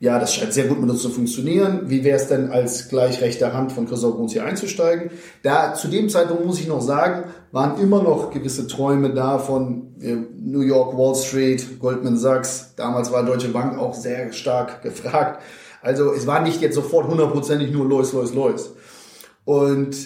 ja, 0.00 0.20
das 0.20 0.32
scheint 0.32 0.52
sehr 0.52 0.66
gut 0.66 0.80
mit 0.80 0.88
uns 0.88 1.02
zu 1.02 1.08
funktionieren. 1.08 1.82
Wie 1.86 2.04
wäre 2.04 2.16
es 2.16 2.28
denn 2.28 2.52
als 2.52 2.88
gleich 2.88 3.20
rechte 3.20 3.52
Hand 3.52 3.72
von 3.72 3.88
Christoph 3.88 4.14
Bruns 4.14 4.32
hier 4.32 4.44
einzusteigen? 4.44 5.10
Da 5.42 5.74
zu 5.74 5.88
dem 5.88 6.08
Zeitpunkt 6.08 6.46
muss 6.46 6.60
ich 6.60 6.68
noch 6.68 6.80
sagen, 6.80 7.24
waren 7.50 7.80
immer 7.80 8.00
noch 8.00 8.30
gewisse 8.30 8.68
Träume 8.68 9.12
da 9.12 9.38
von 9.38 9.96
äh, 10.00 10.16
New 10.36 10.60
York, 10.60 10.96
Wall 10.96 11.16
Street, 11.16 11.80
Goldman 11.80 12.16
Sachs. 12.16 12.74
Damals 12.76 13.10
war 13.10 13.24
Deutsche 13.24 13.48
Bank 13.48 13.76
auch 13.76 13.92
sehr 13.92 14.32
stark 14.32 14.82
gefragt. 14.82 15.42
Also 15.82 16.12
es 16.12 16.28
war 16.28 16.42
nicht 16.42 16.60
jetzt 16.60 16.76
sofort 16.76 17.08
hundertprozentig 17.08 17.72
nur 17.72 17.84
Lois, 17.84 18.12
Lois, 18.12 18.32
Lois. 18.34 18.70
Und 19.44 19.96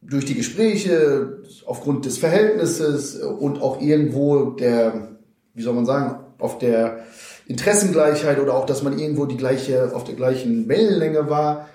durch 0.00 0.24
die 0.24 0.34
Gespräche, 0.34 1.42
aufgrund 1.66 2.06
des 2.06 2.16
Verhältnisses 2.16 3.16
und 3.16 3.60
auch 3.60 3.82
irgendwo 3.82 4.50
der, 4.52 5.18
wie 5.52 5.62
soll 5.62 5.74
man 5.74 5.84
sagen, 5.84 6.20
auf 6.38 6.58
der 6.58 7.04
Interessengleichheit 7.46 8.40
oder 8.40 8.54
auch, 8.54 8.66
dass 8.66 8.82
man 8.82 8.98
irgendwo 8.98 9.26
die 9.26 9.36
gleiche, 9.36 9.94
auf 9.94 10.04
der 10.04 10.14
gleichen 10.14 10.68
Wellenlänge 10.68 11.30
war, 11.30 11.68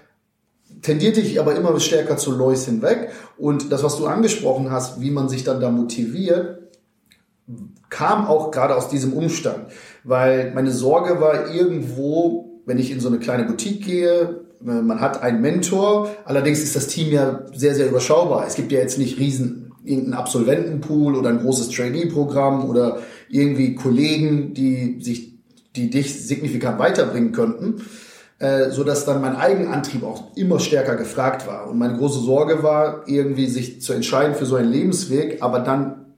tendierte 0.82 1.22
ich 1.22 1.40
aber 1.40 1.56
immer 1.56 1.78
stärker 1.80 2.18
zu 2.18 2.32
Lois 2.32 2.66
hinweg. 2.66 3.10
Und 3.38 3.72
das, 3.72 3.84
was 3.84 3.98
du 3.98 4.08
angesprochen 4.08 4.72
hast, 4.72 5.01
wie 5.01 5.12
man 5.12 5.30
sich 5.30 5.44
dann 5.44 5.62
da 5.62 5.70
motiviert, 5.70 6.60
kam 7.90 8.25
auch 8.25 8.51
gerade 8.51 8.75
aus 8.75 8.90
diesem 8.90 9.13
Umstand. 9.13 9.72
Weil 10.04 10.51
meine 10.54 10.72
Sorge 10.72 11.22
war 11.22 11.54
irgendwo, 11.54 12.62
wenn 12.66 12.80
ich 12.80 12.92
in 12.92 13.00
so 13.00 13.08
eine 13.08 13.20
kleine 13.20 13.46
Boutique 13.46 13.84
gehe, 13.84 14.42
äh, 14.66 14.82
man 14.82 15.00
hat 15.00 15.22
einen 15.22 15.42
Mentor, 15.42 16.10
allerdings 16.25 16.60
ist 16.62 16.75
das 16.75 16.88
Team 16.88 17.12
ja 17.12 17.46
sehr, 17.54 17.75
sehr 17.75 17.88
überschaubar. 17.88 18.46
Es 18.48 18.56
gibt 18.56 18.72
ja 18.72 18.80
jetzt 18.80 18.98
nicht 18.98 19.20
riesen 19.20 19.72
irgendeinen 19.84 20.13
Absolventenpool 20.13 21.16
oder 21.16 21.30
ein 21.30 21.40
großes 21.40 21.70
Trainee-Programm 21.70 22.70
oder 22.70 23.00
irgendwie 23.30 23.75
Kollegen, 23.75 24.54
die 24.54 25.00
sich, 25.01 25.40
die 25.75 25.90
dich 25.90 26.25
signifikant 26.25 26.80
weiterbringen 26.80 27.32
könnten 27.32 27.82
äh, 28.42 28.72
so 28.72 28.84
dass 28.84 29.06
dann 29.06 29.22
mein 29.22 29.36
Eigenantrieb 29.36 30.04
auch 30.04 30.36
immer 30.36 30.60
stärker 30.60 30.96
gefragt 30.96 31.46
war. 31.46 31.70
Und 31.70 31.78
meine 31.78 31.96
große 31.96 32.20
Sorge 32.20 32.63
war, 32.63 33.04
irgendwie 33.08 33.46
sich 33.46 33.82
zu 33.82 33.94
entscheiden 33.94 34.36
für 34.36 34.48
so 34.48 34.56
einen 34.56 34.72
Lebensweg, 34.72 35.44
aber 35.44 35.60
dann 35.60 36.16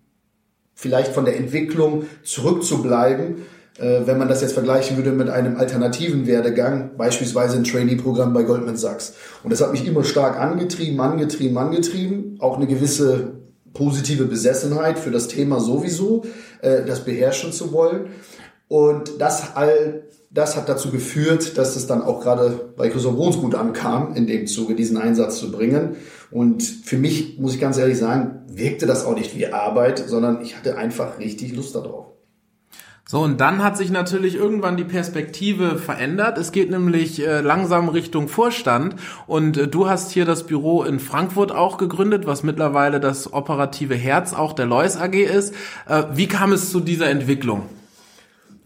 vielleicht 0.74 1.12
von 1.12 1.26
der 1.26 1.36
Entwicklung 1.38 2.06
zurückzubleiben, 2.24 3.44
äh, 3.78 4.02
wenn 4.06 4.18
man 4.18 4.30
das 4.30 4.42
jetzt 4.42 4.54
vergleichen 4.54 4.96
würde 4.96 5.12
mit 5.12 5.30
einem 5.30 5.58
alternativen 5.58 6.26
Werdegang, 6.26 6.92
beispielsweise 6.98 7.58
ein 7.58 7.66
Trainee-Programm 7.66 8.34
bei 8.34 8.44
Goldman 8.44 8.78
Sachs. 8.78 9.16
Und 9.44 9.52
das 9.52 9.62
hat 9.62 9.74
mich 9.74 9.86
immer 9.86 10.06
stark 10.06 10.40
angetrieben, 10.40 11.02
angetrieben, 11.02 11.58
angetrieben. 11.58 12.38
Auch 12.40 12.56
eine 12.56 12.68
gewisse 12.68 13.34
positive 13.74 14.26
Besessenheit 14.26 14.98
für 14.98 15.12
das 15.12 15.28
Thema 15.28 15.60
sowieso, 15.60 16.24
äh, 16.62 16.86
das 16.86 17.04
beherrschen 17.04 17.52
zu 17.52 17.74
wollen. 17.74 18.12
Und 18.74 19.22
das 19.22 19.56
all 19.56 20.02
das 20.32 20.58
hat 20.58 20.68
dazu 20.68 20.90
geführt, 20.90 21.60
dass 21.60 21.76
es 21.76 21.86
dann 21.86 22.02
auch 22.02 22.22
gerade 22.22 22.72
bei 22.76 22.90
Christoph 22.90 23.16
Bruns 23.16 23.38
gut 23.38 23.54
ankam, 23.54 24.16
in 24.16 24.26
dem 24.26 24.48
Zuge 24.48 24.74
diesen 24.74 24.98
Einsatz 24.98 25.38
zu 25.38 25.52
bringen. 25.52 25.96
Und 26.32 26.64
für 26.64 26.98
mich, 26.98 27.38
muss 27.38 27.54
ich 27.54 27.62
ganz 27.62 27.78
ehrlich 27.78 28.00
sagen, 28.00 28.42
wirkte 28.48 28.88
das 28.88 29.06
auch 29.06 29.14
nicht 29.14 29.38
wie 29.38 29.46
Arbeit, 29.46 30.00
sondern 30.00 30.42
ich 30.42 30.58
hatte 30.58 30.76
einfach 30.76 31.20
richtig 31.20 31.56
Lust 31.56 31.76
darauf. 31.76 32.08
So, 33.08 33.20
und 33.20 33.40
dann 33.40 33.64
hat 33.64 33.78
sich 33.78 33.92
natürlich 33.92 34.34
irgendwann 34.34 34.76
die 34.76 34.86
Perspektive 34.86 35.78
verändert. 35.78 36.40
Es 36.40 36.52
geht 36.52 36.72
nämlich 36.72 37.24
äh, 37.24 37.42
langsam 37.42 37.90
Richtung 37.90 38.28
Vorstand. 38.28 38.96
Und 39.28 39.56
äh, 39.56 39.68
du 39.68 39.88
hast 39.88 40.10
hier 40.10 40.26
das 40.26 40.48
Büro 40.48 40.82
in 40.82 41.00
Frankfurt 41.00 41.52
auch 41.52 41.78
gegründet, 41.78 42.26
was 42.26 42.42
mittlerweile 42.42 43.00
das 43.00 43.34
operative 43.34 43.94
Herz 43.94 44.34
auch 44.34 44.54
der 44.54 44.66
Lois 44.66 44.98
AG 44.98 45.14
ist. 45.14 45.54
Äh, 45.88 46.06
wie 46.16 46.28
kam 46.28 46.54
es 46.54 46.72
zu 46.72 46.80
dieser 46.80 47.08
Entwicklung? 47.12 47.70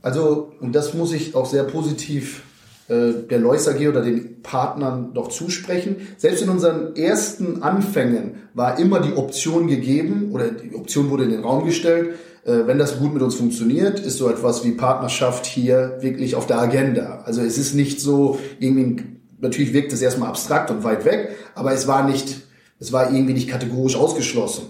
Also, 0.02 0.54
und 0.60 0.74
das 0.74 0.94
muss 0.94 1.14
ich 1.14 1.36
auch 1.36 1.46
sehr 1.46 1.64
positiv 1.64 2.44
äh, 2.88 3.12
der 3.30 3.40
Lois 3.40 3.68
AG 3.68 3.88
oder 3.88 4.02
den 4.02 4.42
Partnern 4.42 5.14
doch 5.14 5.28
zusprechen. 5.28 6.08
Selbst 6.18 6.42
in 6.42 6.50
unseren 6.50 6.96
ersten 6.96 7.62
Anfängen 7.62 8.36
war 8.54 8.80
immer 8.80 9.02
die 9.02 9.14
Option 9.14 9.68
gegeben 9.68 10.32
oder 10.32 10.52
die 10.52 10.74
Option 10.74 11.10
wurde 11.10 11.26
in 11.26 11.32
den 11.32 11.44
Raum 11.44 11.66
gestellt, 11.66 12.16
äh, 12.46 12.66
wenn 12.66 12.80
das 12.80 12.98
gut 12.98 13.14
mit 13.14 13.22
uns 13.22 13.36
funktioniert, 13.36 14.00
ist 14.00 14.18
so 14.18 14.30
etwas 14.30 14.64
wie 14.64 14.72
Partnerschaft 14.72 15.46
hier 15.46 15.98
wirklich 16.00 16.36
auf 16.36 16.48
der 16.48 16.60
Agenda. 16.60 17.24
Also 17.26 17.42
es 17.42 17.58
ist 17.58 17.74
nicht 17.74 18.00
so 18.00 18.40
irgendwie, 18.60 19.04
natürlich 19.40 19.74
wirkt 19.74 19.92
es 19.92 20.02
erstmal 20.02 20.30
abstrakt 20.30 20.72
und 20.72 20.86
weit 20.86 21.04
weg, 21.04 21.36
aber 21.56 21.74
es 21.74 21.88
war 21.88 22.08
nicht, 22.08 22.38
es 22.80 22.94
war 22.94 23.12
irgendwie 23.12 23.34
nicht 23.34 23.50
kategorisch 23.50 23.98
ausgeschlossen. 23.98 24.64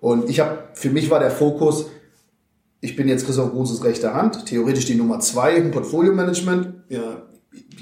Und 0.00 0.30
ich 0.30 0.40
habe, 0.40 0.58
für 0.72 0.88
mich 0.88 1.10
war 1.10 1.20
der 1.20 1.30
Fokus, 1.30 1.86
ich 2.80 2.96
bin 2.96 3.08
jetzt 3.08 3.26
Christoph 3.26 3.52
Bruns 3.52 3.82
rechte 3.84 4.14
Hand, 4.14 4.46
theoretisch 4.46 4.86
die 4.86 4.94
Nummer 4.94 5.20
zwei 5.20 5.54
im 5.56 5.70
Portfolio-Management. 5.70 6.84
Ja, 6.88 7.22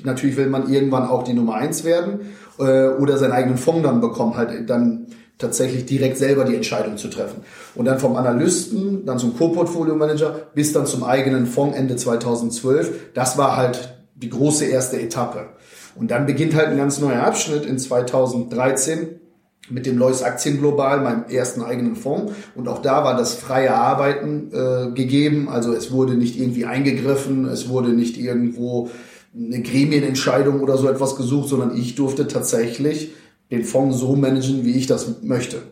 natürlich 0.04 0.36
will 0.36 0.48
man 0.48 0.72
irgendwann 0.72 1.06
auch 1.06 1.22
die 1.22 1.34
Nummer 1.34 1.54
eins 1.54 1.84
werden 1.84 2.20
äh, 2.58 2.88
oder 2.88 3.18
seinen 3.18 3.32
eigenen 3.32 3.58
Fonds 3.58 3.82
dann 3.82 4.00
bekommen, 4.00 4.36
halt 4.36 4.68
dann 4.70 5.06
tatsächlich 5.38 5.84
direkt 5.84 6.16
selber 6.16 6.44
die 6.44 6.54
Entscheidung 6.54 6.96
zu 6.96 7.08
treffen. 7.08 7.42
Und 7.74 7.84
dann 7.84 7.98
vom 7.98 8.16
Analysten, 8.16 9.04
dann 9.04 9.18
zum 9.18 9.36
Co-Portfolio-Manager 9.36 10.48
bis 10.54 10.72
dann 10.72 10.86
zum 10.86 11.04
eigenen 11.04 11.46
Fonds 11.46 11.76
Ende 11.76 11.96
2012. 11.96 13.12
Das 13.12 13.36
war 13.36 13.56
halt 13.56 13.98
die 14.14 14.30
große 14.30 14.64
erste 14.64 14.98
Etappe. 14.98 15.50
Und 15.94 16.10
dann 16.10 16.24
beginnt 16.24 16.54
halt 16.54 16.68
ein 16.68 16.78
ganz 16.78 17.00
neuer 17.00 17.22
Abschnitt 17.22 17.66
in 17.66 17.78
2013 17.78 19.20
mit 19.68 19.86
dem 19.86 19.98
Lois 19.98 20.22
Aktien 20.22 20.58
Global, 20.58 21.00
meinem 21.00 21.24
ersten 21.28 21.62
eigenen 21.62 21.96
Fonds. 21.96 22.32
Und 22.54 22.68
auch 22.68 22.82
da 22.82 23.04
war 23.04 23.16
das 23.16 23.34
freie 23.34 23.74
Arbeiten 23.74 24.50
äh, 24.52 24.90
gegeben. 24.92 25.48
Also 25.48 25.72
es 25.72 25.90
wurde 25.90 26.14
nicht 26.14 26.38
irgendwie 26.38 26.66
eingegriffen, 26.66 27.46
es 27.46 27.68
wurde 27.68 27.90
nicht 27.90 28.18
irgendwo 28.18 28.90
eine 29.34 29.62
Gremienentscheidung 29.62 30.60
oder 30.60 30.78
so 30.78 30.88
etwas 30.88 31.16
gesucht, 31.16 31.48
sondern 31.48 31.76
ich 31.76 31.94
durfte 31.94 32.26
tatsächlich 32.26 33.12
den 33.50 33.64
Fonds 33.64 33.98
so 33.98 34.16
managen, 34.16 34.64
wie 34.64 34.76
ich 34.76 34.86
das 34.86 35.22
möchte. 35.22 35.62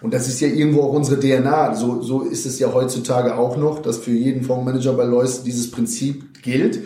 Und 0.00 0.12
das 0.12 0.28
ist 0.28 0.40
ja 0.40 0.48
irgendwo 0.48 0.82
auch 0.82 0.92
unsere 0.92 1.18
DNA. 1.18 1.74
So, 1.74 2.02
so 2.02 2.22
ist 2.22 2.46
es 2.46 2.58
ja 2.58 2.72
heutzutage 2.72 3.36
auch 3.36 3.56
noch, 3.56 3.80
dass 3.80 3.98
für 3.98 4.10
jeden 4.10 4.42
Fondsmanager 4.42 4.92
bei 4.92 5.04
Lois 5.04 5.42
dieses 5.42 5.70
Prinzip 5.70 6.42
gilt. 6.42 6.80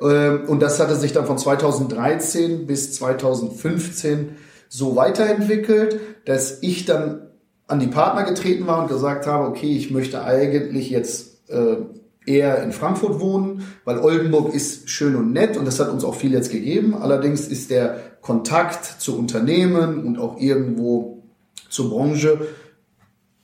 Ähm, 0.00 0.42
und 0.46 0.60
das 0.60 0.78
hatte 0.78 0.96
sich 0.96 1.12
dann 1.12 1.26
von 1.26 1.38
2013 1.38 2.66
bis 2.66 2.92
2015 2.92 4.36
so 4.68 4.96
weiterentwickelt, 4.96 6.00
dass 6.24 6.62
ich 6.62 6.84
dann 6.84 7.22
an 7.66 7.80
die 7.80 7.86
Partner 7.86 8.24
getreten 8.24 8.66
war 8.66 8.82
und 8.82 8.88
gesagt 8.88 9.26
habe, 9.26 9.46
okay, 9.46 9.76
ich 9.76 9.90
möchte 9.90 10.24
eigentlich 10.24 10.90
jetzt 10.90 11.48
äh, 11.50 11.76
eher 12.26 12.62
in 12.62 12.72
Frankfurt 12.72 13.20
wohnen, 13.20 13.64
weil 13.84 13.98
Oldenburg 13.98 14.54
ist 14.54 14.88
schön 14.90 15.16
und 15.16 15.32
nett 15.32 15.56
und 15.56 15.66
das 15.66 15.80
hat 15.80 15.90
uns 15.90 16.04
auch 16.04 16.14
viel 16.14 16.32
jetzt 16.32 16.50
gegeben. 16.50 16.94
Allerdings 16.94 17.48
ist 17.48 17.70
der 17.70 17.98
Kontakt 18.20 18.84
zu 18.84 19.18
Unternehmen 19.18 20.04
und 20.04 20.18
auch 20.18 20.38
irgendwo 20.38 21.22
zur 21.68 21.90
Branche 21.90 22.38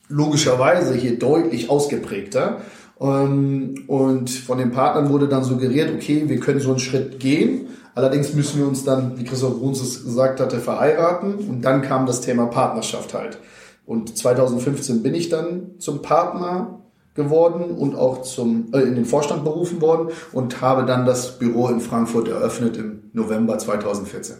logischerweise 0.08 0.94
hier 0.94 1.18
deutlich 1.18 1.70
ausgeprägter. 1.70 2.60
Ähm, 3.00 3.84
und 3.86 4.30
von 4.30 4.58
den 4.58 4.70
Partnern 4.70 5.10
wurde 5.10 5.28
dann 5.28 5.44
suggeriert, 5.44 5.92
okay, 5.94 6.24
wir 6.26 6.40
können 6.40 6.60
so 6.60 6.70
einen 6.70 6.78
Schritt 6.78 7.18
gehen. 7.20 7.68
Allerdings 7.94 8.34
müssen 8.34 8.58
wir 8.58 8.66
uns 8.66 8.84
dann, 8.84 9.18
wie 9.18 9.24
Christoph 9.24 9.58
Bruns 9.58 9.80
es 9.80 10.04
gesagt 10.04 10.40
hatte, 10.40 10.58
verheiraten. 10.58 11.34
Und 11.34 11.62
dann 11.62 11.82
kam 11.82 12.06
das 12.06 12.20
Thema 12.20 12.46
Partnerschaft 12.46 13.14
halt. 13.14 13.38
Und 13.86 14.16
2015 14.16 15.02
bin 15.02 15.14
ich 15.14 15.28
dann 15.28 15.78
zum 15.78 16.02
Partner 16.02 16.80
geworden 17.14 17.70
und 17.70 17.94
auch 17.94 18.22
zum, 18.22 18.72
äh, 18.72 18.80
in 18.80 18.96
den 18.96 19.04
Vorstand 19.04 19.44
berufen 19.44 19.80
worden 19.80 20.08
und 20.32 20.60
habe 20.60 20.84
dann 20.84 21.06
das 21.06 21.38
Büro 21.38 21.68
in 21.68 21.80
Frankfurt 21.80 22.28
eröffnet 22.28 22.76
im 22.76 23.10
November 23.12 23.56
2014. 23.56 24.36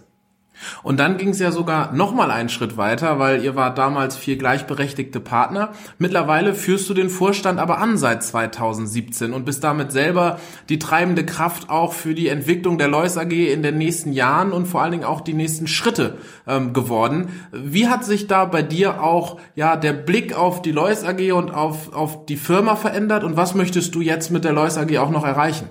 Und 0.82 0.99
dann 1.00 1.16
ging 1.16 1.30
es 1.30 1.38
ja 1.38 1.50
sogar 1.50 1.92
noch 1.92 2.14
mal 2.14 2.30
einen 2.30 2.49
Schritt 2.49 2.76
weiter, 2.76 3.18
weil 3.18 3.42
ihr 3.42 3.56
wart 3.56 3.78
damals 3.78 4.16
vier 4.16 4.37
gleichberechtigte 4.37 5.20
Partner. 5.20 5.73
Mittlerweile 5.99 6.54
führst 6.54 6.88
du 6.88 6.94
den 6.94 7.11
Vorstand 7.11 7.58
aber 7.58 7.78
an 7.78 7.96
seit 7.99 8.23
2017 8.23 9.32
und 9.32 9.44
bist 9.44 9.64
damit 9.64 9.92
selber 9.92 10.38
die 10.68 10.78
treibende 10.78 11.26
Kraft 11.26 11.70
auch 11.70 11.92
für 11.92 12.14
die 12.14 12.28
Entwicklung 12.28 12.78
der 12.78 12.88
Lois 12.88 13.16
AG 13.16 13.32
in 13.32 13.62
den 13.62 13.78
nächsten 13.78 14.12
Jahren 14.12 14.52
und 14.52 14.66
vor 14.66 14.82
allen 14.82 14.92
Dingen 14.92 15.04
auch 15.04 15.20
die 15.20 15.34
nächsten 15.34 15.66
Schritte 15.66 16.18
ähm, 16.46 16.73
geworden. 16.73 17.28
Wie 17.52 17.88
hat 17.88 18.04
sich 18.04 18.26
da 18.26 18.44
bei 18.44 18.62
dir 18.62 19.02
auch 19.02 19.38
ja 19.54 19.76
der 19.76 19.92
Blick 19.92 20.37
auf 20.37 20.62
die 20.62 20.73
Lois 20.73 21.04
AG 21.04 21.32
und 21.32 21.52
auf, 21.52 21.92
auf 21.92 22.26
die 22.26 22.37
Firma 22.37 22.76
verändert 22.76 23.25
und 23.25 23.37
was 23.37 23.54
möchtest 23.54 23.94
du 23.94 24.00
jetzt 24.00 24.30
mit 24.30 24.44
der 24.44 24.52
Lois 24.52 24.78
AG 24.78 24.96
auch 24.99 25.11
noch 25.11 25.25
erreichen? 25.25 25.68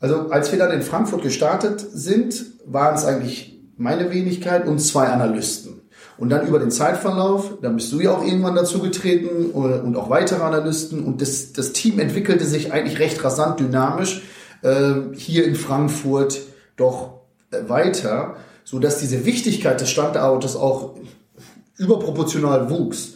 Also 0.00 0.28
als 0.28 0.52
wir 0.52 0.58
dann 0.58 0.70
in 0.70 0.82
Frankfurt 0.82 1.22
gestartet 1.22 1.80
sind, 1.80 2.44
waren 2.66 2.94
es 2.94 3.04
eigentlich 3.04 3.53
meine 3.76 4.10
Wenigkeit 4.10 4.66
und 4.66 4.78
zwei 4.78 5.06
Analysten. 5.06 5.80
Und 6.16 6.30
dann 6.30 6.46
über 6.46 6.60
den 6.60 6.70
Zeitverlauf, 6.70 7.58
dann 7.60 7.76
bist 7.76 7.92
du 7.92 8.00
ja 8.00 8.12
auch 8.12 8.24
irgendwann 8.24 8.54
dazu 8.54 8.78
getreten 8.78 9.50
und 9.50 9.96
auch 9.96 10.10
weitere 10.10 10.42
Analysten. 10.42 11.04
Und 11.04 11.20
das, 11.20 11.52
das 11.52 11.72
Team 11.72 11.98
entwickelte 11.98 12.44
sich 12.44 12.72
eigentlich 12.72 13.00
recht 13.00 13.22
rasant 13.24 13.58
dynamisch 13.58 14.22
äh, 14.62 14.94
hier 15.14 15.44
in 15.44 15.56
Frankfurt 15.56 16.40
doch 16.76 17.20
äh, 17.50 17.68
weiter, 17.68 18.36
so 18.62 18.78
dass 18.78 18.98
diese 18.98 19.24
Wichtigkeit 19.24 19.80
des 19.80 19.90
Standortes 19.90 20.54
auch 20.54 20.94
überproportional 21.76 22.70
wuchs. 22.70 23.14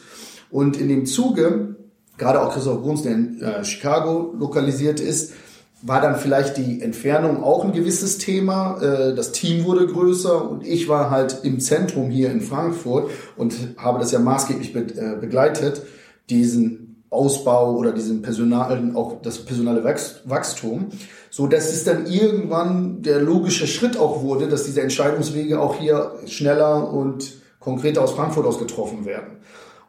Und 0.50 0.76
in 0.76 0.88
dem 0.88 1.06
Zuge, 1.06 1.76
gerade 2.16 2.42
auch 2.42 2.52
Christoph 2.52 2.82
Bruns, 2.82 3.02
der 3.02 3.12
in 3.12 3.40
äh, 3.40 3.64
Chicago 3.64 4.34
lokalisiert 4.36 4.98
ist, 4.98 5.34
war 5.82 6.00
dann 6.00 6.16
vielleicht 6.16 6.56
die 6.56 6.82
Entfernung 6.82 7.42
auch 7.42 7.64
ein 7.64 7.72
gewisses 7.72 8.18
Thema. 8.18 8.80
Äh, 8.82 9.14
das 9.14 9.32
Team 9.32 9.64
wurde 9.64 9.86
größer 9.86 10.50
und 10.50 10.66
ich 10.66 10.88
war 10.88 11.10
halt 11.10 11.40
im 11.44 11.60
Zentrum 11.60 12.10
hier 12.10 12.30
in 12.30 12.40
Frankfurt 12.40 13.10
und 13.36 13.54
habe 13.76 13.98
das 13.98 14.10
ja 14.10 14.18
maßgeblich 14.18 14.74
äh, 14.74 15.16
begleitet, 15.20 15.82
diesen 16.30 16.88
Ausbau 17.10 17.74
oder 17.76 17.92
diesen 17.92 18.20
personalen, 18.22 18.94
auch 18.94 19.22
das 19.22 19.38
personale 19.38 19.82
Wachstum, 19.84 20.88
so 21.30 21.46
dass 21.46 21.72
es 21.72 21.84
dann 21.84 22.06
irgendwann 22.06 23.02
der 23.02 23.20
logische 23.20 23.66
Schritt 23.66 23.96
auch 23.96 24.22
wurde, 24.22 24.48
dass 24.48 24.64
diese 24.64 24.82
Entscheidungswege 24.82 25.60
auch 25.60 25.76
hier 25.76 26.12
schneller 26.26 26.92
und 26.92 27.34
konkreter 27.60 28.02
aus 28.02 28.12
Frankfurt 28.12 28.46
aus 28.46 28.58
getroffen 28.58 29.06
werden. 29.06 29.38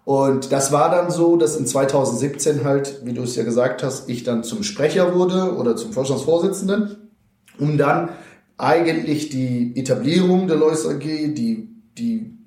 Und 0.09 0.51
das 0.51 0.71
war 0.71 0.89
dann 0.89 1.11
so, 1.11 1.37
dass 1.37 1.55
in 1.55 1.67
2017 1.67 2.63
halt, 2.63 3.01
wie 3.05 3.13
du 3.13 3.21
es 3.21 3.35
ja 3.35 3.43
gesagt 3.43 3.83
hast, 3.83 4.09
ich 4.09 4.23
dann 4.23 4.43
zum 4.43 4.63
Sprecher 4.63 5.13
wurde 5.13 5.55
oder 5.55 5.75
zum 5.75 5.93
Vorstandsvorsitzenden, 5.93 7.11
um 7.59 7.77
dann 7.77 8.09
eigentlich 8.57 9.29
die 9.29 9.73
Etablierung 9.75 10.47
der 10.47 10.57
Lois 10.57 10.87
AG, 10.87 11.03
die, 11.03 11.69
die, 11.95 12.39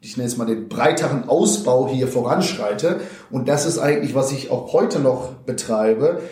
ich 0.00 0.16
nenne 0.16 0.26
es 0.26 0.36
mal 0.36 0.46
den 0.46 0.68
breiteren 0.68 1.28
Ausbau 1.28 1.88
hier 1.88 2.08
voranschreite. 2.08 2.98
Und 3.30 3.46
das 3.46 3.66
ist 3.66 3.78
eigentlich, 3.78 4.16
was 4.16 4.32
ich 4.32 4.50
auch 4.50 4.72
heute 4.72 4.98
noch 4.98 5.34
betreibe 5.46 6.22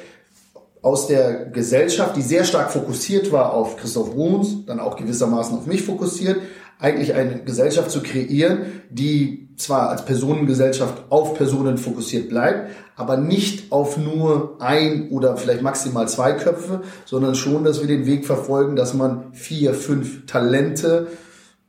aus 0.82 1.06
der 1.06 1.50
Gesellschaft, 1.50 2.16
die 2.16 2.22
sehr 2.22 2.42
stark 2.42 2.72
fokussiert 2.72 3.30
war 3.30 3.54
auf 3.54 3.76
Christoph 3.76 4.12
Bruns, 4.12 4.66
dann 4.66 4.80
auch 4.80 4.96
gewissermaßen 4.96 5.56
auf 5.56 5.66
mich 5.66 5.82
fokussiert, 5.82 6.40
eigentlich 6.80 7.14
eine 7.14 7.44
Gesellschaft 7.44 7.92
zu 7.92 8.02
kreieren, 8.02 8.82
die 8.90 9.41
zwar 9.56 9.90
als 9.90 10.04
Personengesellschaft 10.04 11.04
auf 11.10 11.34
Personen 11.34 11.78
fokussiert 11.78 12.28
bleibt, 12.28 12.70
aber 12.96 13.16
nicht 13.16 13.72
auf 13.72 13.96
nur 13.96 14.56
ein 14.60 15.08
oder 15.10 15.36
vielleicht 15.36 15.62
maximal 15.62 16.08
zwei 16.08 16.32
Köpfe, 16.32 16.82
sondern 17.04 17.34
schon, 17.34 17.64
dass 17.64 17.80
wir 17.80 17.88
den 17.88 18.06
Weg 18.06 18.26
verfolgen, 18.26 18.76
dass 18.76 18.94
man 18.94 19.32
vier, 19.32 19.74
fünf 19.74 20.26
Talente 20.26 21.08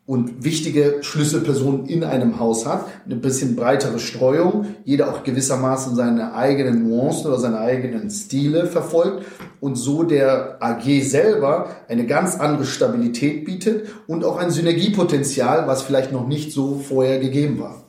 und 0.05 0.43
wichtige 0.43 0.97
Schlüsselpersonen 1.01 1.85
in 1.85 2.03
einem 2.03 2.39
Haus 2.39 2.65
hat, 2.65 2.85
eine 3.05 3.15
bisschen 3.15 3.55
breitere 3.55 3.99
Streuung, 3.99 4.75
jeder 4.83 5.09
auch 5.09 5.23
gewissermaßen 5.23 5.95
seine 5.95 6.33
eigenen 6.33 6.83
Nuancen 6.83 7.27
oder 7.27 7.39
seine 7.39 7.59
eigenen 7.59 8.09
Stile 8.09 8.65
verfolgt 8.67 9.25
und 9.61 9.75
so 9.75 10.03
der 10.03 10.57
AG 10.61 11.01
selber 11.03 11.69
eine 11.87 12.05
ganz 12.05 12.35
andere 12.37 12.65
Stabilität 12.65 13.45
bietet 13.45 13.87
und 14.05 14.25
auch 14.25 14.37
ein 14.37 14.51
Synergiepotenzial, 14.51 15.67
was 15.67 15.83
vielleicht 15.83 16.11
noch 16.11 16.27
nicht 16.27 16.51
so 16.51 16.75
vorher 16.75 17.19
gegeben 17.19 17.59
war. 17.59 17.82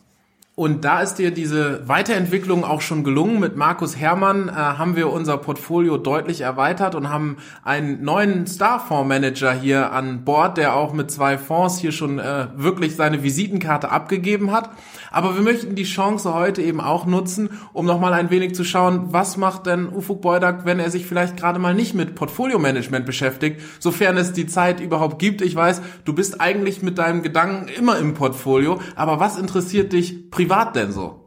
Und 0.56 0.84
da 0.84 1.00
ist 1.00 1.16
dir 1.16 1.32
diese 1.32 1.88
Weiterentwicklung 1.88 2.62
auch 2.62 2.80
schon 2.80 3.02
gelungen. 3.02 3.40
Mit 3.40 3.56
Markus 3.56 3.96
Herrmann 3.96 4.48
äh, 4.48 4.52
haben 4.52 4.94
wir 4.94 5.10
unser 5.10 5.36
Portfolio 5.36 5.96
deutlich 5.96 6.42
erweitert 6.42 6.94
und 6.94 7.10
haben 7.10 7.38
einen 7.64 8.04
neuen 8.04 8.46
Starfondsmanager 8.46 9.52
hier 9.52 9.90
an 9.90 10.22
Bord, 10.24 10.56
der 10.56 10.76
auch 10.76 10.92
mit 10.92 11.10
zwei 11.10 11.38
Fonds 11.38 11.78
hier 11.78 11.90
schon 11.90 12.20
äh, 12.20 12.46
wirklich 12.54 12.94
seine 12.94 13.24
Visitenkarte 13.24 13.90
abgegeben 13.90 14.52
hat. 14.52 14.70
Aber 15.10 15.34
wir 15.34 15.42
möchten 15.42 15.74
die 15.74 15.82
Chance 15.82 16.34
heute 16.34 16.62
eben 16.62 16.80
auch 16.80 17.04
nutzen, 17.04 17.50
um 17.72 17.84
nochmal 17.84 18.12
ein 18.12 18.30
wenig 18.30 18.54
zu 18.54 18.62
schauen, 18.62 19.12
was 19.12 19.36
macht 19.36 19.66
denn 19.66 19.88
Ufuk 19.88 20.22
Boydak, 20.22 20.64
wenn 20.64 20.78
er 20.78 20.90
sich 20.90 21.04
vielleicht 21.04 21.36
gerade 21.36 21.58
mal 21.58 21.74
nicht 21.74 21.94
mit 21.94 22.14
Portfolio-Management 22.14 23.06
beschäftigt, 23.06 23.60
sofern 23.80 24.16
es 24.16 24.32
die 24.32 24.46
Zeit 24.46 24.78
überhaupt 24.78 25.18
gibt. 25.18 25.42
Ich 25.42 25.56
weiß, 25.56 25.82
du 26.04 26.12
bist 26.12 26.40
eigentlich 26.40 26.80
mit 26.80 26.98
deinem 26.98 27.22
Gedanken 27.22 27.66
immer 27.66 27.98
im 27.98 28.14
Portfolio, 28.14 28.80
aber 28.94 29.18
was 29.18 29.36
interessiert 29.36 29.92
dich 29.92 30.30
privat 30.30 30.43
denn 30.76 30.92
so? 30.92 31.20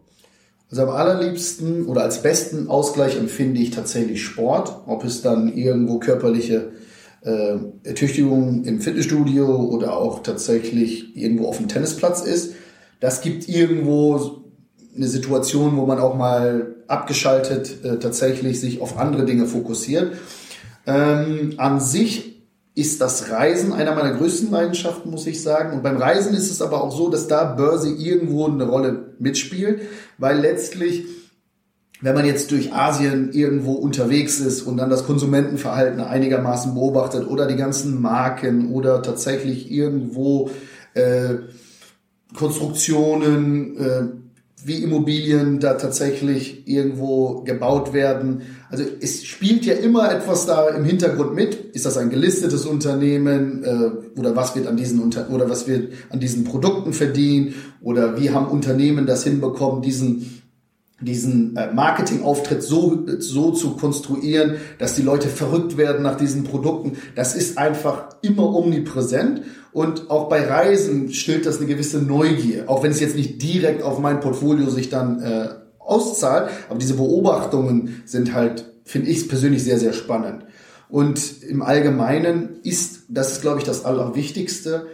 Also 0.70 0.84
am 0.84 0.90
allerliebsten 0.90 1.86
oder 1.86 2.04
als 2.04 2.22
besten 2.22 2.68
Ausgleich 2.68 3.18
empfinde 3.18 3.62
ich 3.62 3.72
tatsächlich 3.72 4.24
Sport, 4.24 4.82
ob 4.86 5.06
es 5.06 5.22
dann 5.22 5.54
irgendwo 5.54 6.00
körperliche 6.00 6.72
äh, 7.22 7.56
Ertüchtigung 7.84 8.66
im 8.66 8.82
Fitnessstudio 8.82 9.48
oder 9.48 9.96
auch 9.96 10.24
tatsächlich 10.24 11.16
irgendwo 11.16 11.48
auf 11.48 11.58
dem 11.58 11.68
Tennisplatz 11.68 12.22
ist 12.22 12.54
das 13.00 13.22
gibt 13.22 13.48
irgendwo 13.48 14.44
eine 14.96 15.08
Situation, 15.08 15.78
wo 15.78 15.86
man 15.86 16.00
auch 16.00 16.16
mal 16.16 16.76
abgeschaltet 16.88 17.84
äh, 17.84 18.00
tatsächlich 18.00 18.60
sich 18.60 18.82
auf 18.82 18.98
andere 18.98 19.26
Dinge 19.26 19.46
fokussiert. 19.46 20.14
Ähm, 20.88 21.54
an 21.58 21.80
sich 21.80 22.37
ist 22.77 23.01
das 23.01 23.31
Reisen 23.31 23.74
einer 23.74 23.96
meiner 23.96 24.13
größten 24.13 24.51
Leidenschaften, 24.51 25.10
muss 25.10 25.25
ich 25.25 25.41
sagen. 25.41 25.74
Und 25.74 25.81
beim 25.81 25.98
Reisen 25.98 26.36
ist 26.36 26.51
es 26.51 26.62
aber 26.62 26.84
auch 26.84 26.96
so, 26.96 27.10
dass 27.10 27.27
da 27.27 27.43
Börse 27.43 27.89
irgendwo 27.89 28.46
eine 28.46 28.65
Rolle 28.65 29.15
mitspielt, 29.17 29.81
weil 30.19 30.39
letztlich, 30.39 31.05
wenn 32.01 32.13
man 32.13 32.27
jetzt 32.27 32.51
durch 32.51 32.74
Asien 32.74 33.31
irgendwo 33.34 33.74
unterwegs 33.74 34.39
ist 34.39 34.62
und 34.62 34.77
dann 34.77 34.91
das 34.91 35.07
Konsumentenverhalten 35.07 36.00
einigermaßen 36.01 36.75
beobachtet 36.75 37.27
oder 37.27 37.48
die 37.48 37.55
ganzen 37.55 38.00
Marken 38.00 38.72
oder 38.72 39.01
tatsächlich 39.01 39.72
irgendwo 39.72 40.51
äh, 40.93 41.34
Konstruktionen, 42.36 43.77
äh, 43.77 44.03
wie 44.68 44.84
Immobilien 44.84 45.62
da 45.62 45.76
tatsächlich 45.76 46.68
irgendwo 46.68 47.42
gebaut 47.44 47.94
werden. 47.94 48.42
Also 48.70 48.84
es 49.00 49.24
spielt 49.24 49.66
ja 49.66 49.74
immer 49.76 50.12
etwas 50.14 50.46
da 50.46 50.68
im 50.68 50.84
Hintergrund 50.84 51.34
mit. 51.34 51.56
Ist 51.74 51.86
das 51.86 51.96
ein 51.96 52.10
gelistetes 52.10 52.66
Unternehmen 52.66 53.64
äh, 53.64 54.20
oder 54.20 54.36
was 54.36 54.58
wird 54.58 54.68
an 54.68 54.76
diesen 54.76 55.01
Unter 55.01 55.30
oder 55.30 55.50
was 55.50 55.70
wird 55.70 55.94
an 56.10 56.20
diesen 56.20 56.44
Produkten 56.44 56.92
verdient 56.92 57.53
oder 57.82 58.20
wie 58.20 58.32
haben 58.32 58.48
Unternehmen 58.48 59.06
das 59.06 59.24
hinbekommen, 59.24 59.82
diesen 59.82 60.44
diesen 61.00 61.56
äh, 61.56 61.72
Marketingauftritt 61.74 62.64
so, 62.64 63.06
so 63.20 63.51
zu 63.51 63.75
konstruieren, 63.75 64.56
dass 64.80 64.96
die 64.96 65.03
Leute 65.03 65.30
verrückt 65.30 65.77
werden 65.77 66.01
nach 66.01 66.18
diesen 66.18 66.44
Produkten. 66.44 66.98
Das 67.16 67.36
ist 67.36 67.58
einfach 67.58 68.10
immer 68.22 68.56
omnipräsent. 68.56 69.44
Und 69.77 70.09
auch 70.09 70.27
bei 70.27 70.44
Reisen 70.44 71.13
stillt 71.13 71.46
das 71.46 71.57
eine 71.57 71.68
gewisse 71.68 72.01
Neugier, 72.01 72.68
auch 72.68 72.81
wenn 72.81 72.90
es 72.90 73.00
jetzt 73.00 73.16
nicht 73.16 73.44
direkt 73.44 73.83
auf 73.83 74.00
mein 74.00 74.22
Portfolio 74.22 74.72
sich 74.72 74.90
dann 74.90 75.22
äh, 75.22 75.50
auszahlt. 75.77 76.50
Aber 76.68 76.79
diese 76.79 76.96
Beobachtungen 76.96 78.01
sind 78.05 78.33
halt, 78.33 78.66
finde 78.85 79.11
ich 79.11 79.29
persönlich 79.29 79.63
sehr, 79.63 79.77
sehr 79.77 79.94
spannend. 79.94 80.46
Und 80.90 81.44
im 81.44 81.61
Allgemeinen 81.61 82.55
ist, 82.63 83.01
das 83.07 83.33
ist, 83.33 83.42
glaube 83.44 83.59
ich, 83.59 83.66
das 83.66 83.85
Allerwichtigste, 83.85 84.87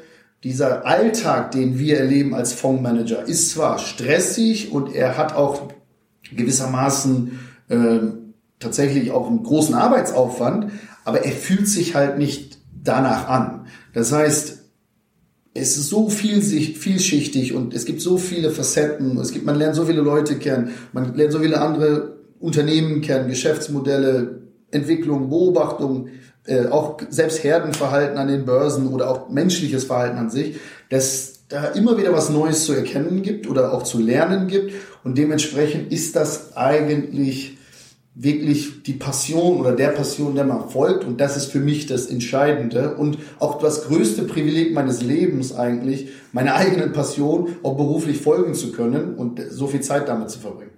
dieser 0.43 0.85
Alltag, 0.85 1.51
den 1.51 1.79
wir 1.79 1.97
erleben 1.99 2.35
als 2.35 2.51
Fondsmanager, 2.51 3.25
ist 3.25 3.51
zwar 3.51 3.79
stressig 3.79 4.73
und 4.73 4.93
er 4.93 5.17
hat 5.17 5.33
auch 5.33 5.69
gewissermaßen 6.35 7.39
äh, 7.69 7.99
tatsächlich 8.59 9.11
auch 9.11 9.27
einen 9.27 9.43
großen 9.43 9.75
Arbeitsaufwand, 9.75 10.73
aber 11.05 11.23
er 11.23 11.31
fühlt 11.31 11.69
sich 11.69 11.95
halt 11.95 12.17
nicht 12.17 12.57
danach 12.83 13.29
an. 13.29 13.67
Das 13.93 14.11
heißt, 14.11 14.62
es 15.53 15.77
ist 15.77 15.89
so 15.89 16.09
vielschichtig 16.09 17.53
und 17.53 17.73
es 17.73 17.85
gibt 17.85 18.01
so 18.01 18.17
viele 18.17 18.49
Facetten. 18.49 19.17
Es 19.19 19.31
gibt, 19.31 19.45
man 19.45 19.57
lernt 19.57 19.75
so 19.75 19.85
viele 19.85 20.01
Leute 20.01 20.37
kennen, 20.37 20.71
man 20.93 21.15
lernt 21.15 21.31
so 21.31 21.39
viele 21.39 21.61
andere 21.61 22.17
Unternehmen 22.39 23.01
kennen, 23.01 23.29
Geschäftsmodelle, 23.29 24.41
Entwicklung, 24.71 25.29
Beobachtung, 25.29 26.07
äh, 26.45 26.65
auch 26.65 26.97
selbst 27.09 27.43
Herdenverhalten 27.43 28.17
an 28.17 28.27
den 28.27 28.45
Börsen 28.45 28.87
oder 28.87 29.09
auch 29.09 29.29
menschliches 29.29 29.83
Verhalten 29.83 30.17
an 30.17 30.29
sich, 30.31 30.55
dass 30.89 31.47
da 31.47 31.65
immer 31.67 31.97
wieder 31.97 32.13
was 32.13 32.31
Neues 32.31 32.65
zu 32.65 32.73
erkennen 32.73 33.21
gibt 33.21 33.47
oder 33.47 33.73
auch 33.73 33.83
zu 33.83 33.99
lernen 33.99 34.47
gibt 34.47 34.73
und 35.03 35.17
dementsprechend 35.17 35.91
ist 35.91 36.15
das 36.15 36.57
eigentlich 36.57 37.57
wirklich 38.15 38.83
die 38.83 38.93
Passion 38.93 39.57
oder 39.57 39.71
der 39.71 39.89
Passion, 39.89 40.35
der 40.35 40.45
man 40.45 40.69
folgt. 40.69 41.03
Und 41.03 41.19
das 41.19 41.35
ist 41.35 41.47
für 41.47 41.59
mich 41.59 41.87
das 41.87 42.05
Entscheidende 42.05 42.95
und 42.95 43.17
auch 43.39 43.59
das 43.59 43.85
größte 43.85 44.23
Privileg 44.23 44.73
meines 44.73 45.01
Lebens 45.01 45.55
eigentlich, 45.55 46.09
meiner 46.31 46.55
eigenen 46.55 46.91
Passion 46.91 47.55
auch 47.63 47.75
beruflich 47.75 48.21
folgen 48.21 48.53
zu 48.53 48.71
können 48.71 49.15
und 49.15 49.41
so 49.49 49.67
viel 49.67 49.81
Zeit 49.81 50.07
damit 50.07 50.29
zu 50.29 50.39
verbringen. 50.39 50.71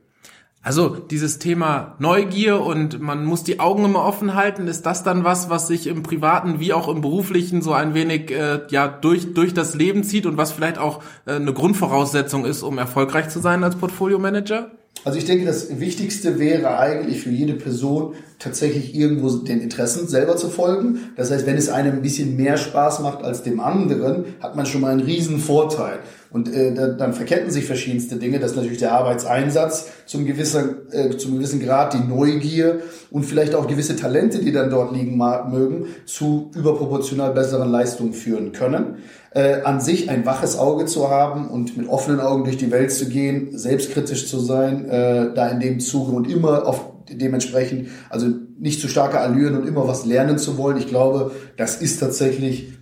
Also 0.62 0.96
dieses 0.96 1.38
Thema 1.38 1.96
Neugier 2.00 2.60
und 2.60 3.00
man 3.00 3.24
muss 3.24 3.44
die 3.44 3.60
Augen 3.60 3.86
immer 3.86 4.04
offen 4.04 4.34
halten, 4.34 4.68
ist 4.68 4.84
das 4.88 5.04
dann 5.04 5.24
was, 5.24 5.48
was 5.48 5.68
sich 5.68 5.86
im 5.86 6.02
privaten 6.02 6.60
wie 6.60 6.74
auch 6.74 6.88
im 6.88 7.02
beruflichen 7.02 7.62
so 7.62 7.74
ein 7.74 7.94
wenig 7.94 8.32
äh, 8.32 8.62
ja 8.72 8.88
durch 8.88 9.36
durch 9.36 9.54
das 9.54 9.76
Leben 9.76 10.04
zieht 10.04 10.26
und 10.26 10.38
was 10.38 10.52
vielleicht 10.52 10.80
auch 10.80 11.04
äh, 11.28 11.34
eine 11.34 11.54
Grundvoraussetzung 11.54 12.46
ist, 12.46 12.64
um 12.64 12.80
erfolgreich 12.80 13.30
zu 13.30 13.42
sein 13.42 13.64
als 13.64 13.76
Portfolio 13.76 14.18
Manager? 14.18 14.72
Also 15.06 15.20
ich 15.20 15.26
denke, 15.26 15.46
das 15.46 15.80
Wichtigste 15.80 16.40
wäre 16.40 16.80
eigentlich 16.80 17.22
für 17.22 17.30
jede 17.30 17.54
Person 17.54 18.16
tatsächlich 18.40 18.96
irgendwo 18.96 19.30
den 19.30 19.62
Interessen 19.62 20.08
selber 20.08 20.36
zu 20.36 20.50
folgen. 20.50 21.12
Das 21.16 21.30
heißt, 21.30 21.46
wenn 21.46 21.58
es 21.58 21.70
einem 21.70 21.94
ein 21.94 22.02
bisschen 22.02 22.36
mehr 22.36 22.58
Spaß 22.58 23.02
macht 23.02 23.24
als 23.24 23.44
dem 23.44 23.60
anderen, 23.60 24.26
hat 24.40 24.56
man 24.56 24.66
schon 24.66 24.82
mal 24.82 24.92
einen 24.92 25.02
riesen 25.02 25.38
Vorteil. 25.38 26.00
Und 26.36 26.54
äh, 26.54 26.74
dann 26.74 27.14
verketten 27.14 27.50
sich 27.50 27.64
verschiedenste 27.64 28.18
Dinge. 28.18 28.40
Das 28.40 28.52
ist 28.52 28.58
natürlich 28.58 28.80
der 28.80 28.92
Arbeitseinsatz 28.92 29.88
zum 30.06 30.26
gewissen, 30.26 30.92
äh, 30.92 31.16
zum 31.16 31.36
gewissen 31.36 31.62
Grad, 31.62 31.94
die 31.94 32.06
Neugier 32.06 32.82
und 33.10 33.24
vielleicht 33.24 33.56
auch 33.56 33.68
gewisse 33.68 33.96
Talente, 33.96 34.40
die 34.40 34.52
dann 34.52 34.70
dort 34.70 34.92
liegen 34.92 35.16
mögen, 35.16 35.86
zu 36.06 36.52
überproportional 36.54 37.32
besseren 37.32 37.72
Leistungen 37.72 38.12
führen 38.12 38.52
können. 38.52 38.98
Äh, 39.32 39.62
an 39.62 39.80
sich 39.80 40.10
ein 40.10 40.26
waches 40.26 40.58
Auge 40.58 40.88
zu 40.88 41.10
haben 41.10 41.48
und 41.48 41.78
mit 41.78 41.88
offenen 41.88 42.20
Augen 42.20 42.44
durch 42.44 42.58
die 42.58 42.70
Welt 42.70 42.92
zu 42.92 43.08
gehen, 43.08 43.58
selbstkritisch 43.58 44.28
zu 44.28 44.38
sein, 44.38 44.90
äh, 44.90 45.34
da 45.34 45.48
in 45.48 45.62
dem 45.62 45.80
Zuge 45.80 46.12
und 46.12 46.30
immer 46.30 46.68
auf 46.68 46.96
dementsprechend, 47.10 47.88
also 48.10 48.28
nicht 48.60 48.82
zu 48.82 48.90
starke 48.90 49.22
Allüren 49.22 49.56
und 49.56 49.66
immer 49.66 49.88
was 49.88 50.06
lernen 50.06 50.38
zu 50.38 50.58
wollen. 50.58 50.76
Ich 50.76 50.88
glaube, 50.88 51.32
das 51.56 51.82
ist 51.82 52.00
tatsächlich 52.00 52.74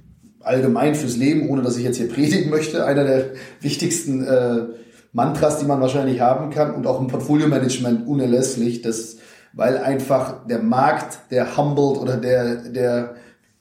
allgemein 0.43 0.95
fürs 0.95 1.17
Leben, 1.17 1.49
ohne 1.49 1.61
dass 1.61 1.77
ich 1.77 1.83
jetzt 1.83 1.97
hier 1.97 2.09
predigen 2.09 2.49
möchte, 2.49 2.85
einer 2.85 3.03
der 3.03 3.31
wichtigsten 3.61 4.23
äh, 4.23 4.65
Mantras, 5.13 5.59
die 5.59 5.65
man 5.65 5.79
wahrscheinlich 5.79 6.21
haben 6.21 6.49
kann 6.49 6.73
und 6.73 6.87
auch 6.87 6.99
im 6.99 7.07
Portfolio-Management 7.07 8.07
unerlässlich, 8.07 8.81
das, 8.81 9.17
weil 9.53 9.77
einfach 9.77 10.47
der 10.47 10.59
Markt, 10.59 11.31
der 11.31 11.55
humbled 11.55 12.01
oder 12.01 12.17
der, 12.17 12.55
der 12.55 13.15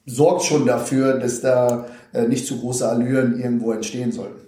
sorgt 0.07 0.43
schon 0.43 0.67
dafür, 0.67 1.19
dass 1.19 1.41
da 1.41 1.87
äh, 2.13 2.27
nicht 2.27 2.47
zu 2.47 2.59
große 2.59 2.89
Allüren 2.89 3.39
irgendwo 3.39 3.73
entstehen 3.73 4.13
sollten. 4.13 4.41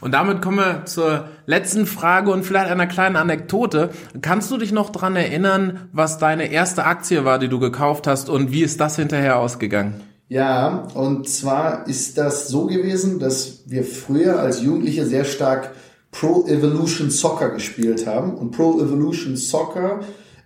Und 0.00 0.12
damit 0.12 0.42
kommen 0.42 0.58
wir 0.58 0.84
zur 0.84 1.28
letzten 1.46 1.86
Frage 1.86 2.32
und 2.32 2.44
vielleicht 2.44 2.70
einer 2.70 2.88
kleinen 2.88 3.14
Anekdote. 3.16 3.90
Kannst 4.20 4.50
du 4.50 4.56
dich 4.56 4.72
noch 4.72 4.90
dran 4.90 5.14
erinnern, 5.14 5.88
was 5.92 6.18
deine 6.18 6.50
erste 6.50 6.84
Aktie 6.84 7.24
war, 7.24 7.38
die 7.38 7.48
du 7.48 7.60
gekauft 7.60 8.08
hast 8.08 8.28
und 8.28 8.50
wie 8.50 8.62
ist 8.62 8.80
das 8.80 8.96
hinterher 8.96 9.38
ausgegangen? 9.38 10.02
Ja, 10.28 10.88
und 10.94 11.28
zwar 11.28 11.86
ist 11.86 12.18
das 12.18 12.48
so 12.48 12.66
gewesen, 12.66 13.20
dass 13.20 13.62
wir 13.66 13.84
früher 13.84 14.40
als 14.40 14.60
Jugendliche 14.60 15.06
sehr 15.06 15.24
stark 15.24 15.72
Pro 16.10 16.46
Evolution 16.46 17.10
Soccer 17.10 17.50
gespielt 17.50 18.06
haben. 18.06 18.34
Und 18.34 18.50
Pro 18.50 18.80
Evolution 18.80 19.36
Soccer 19.36 20.00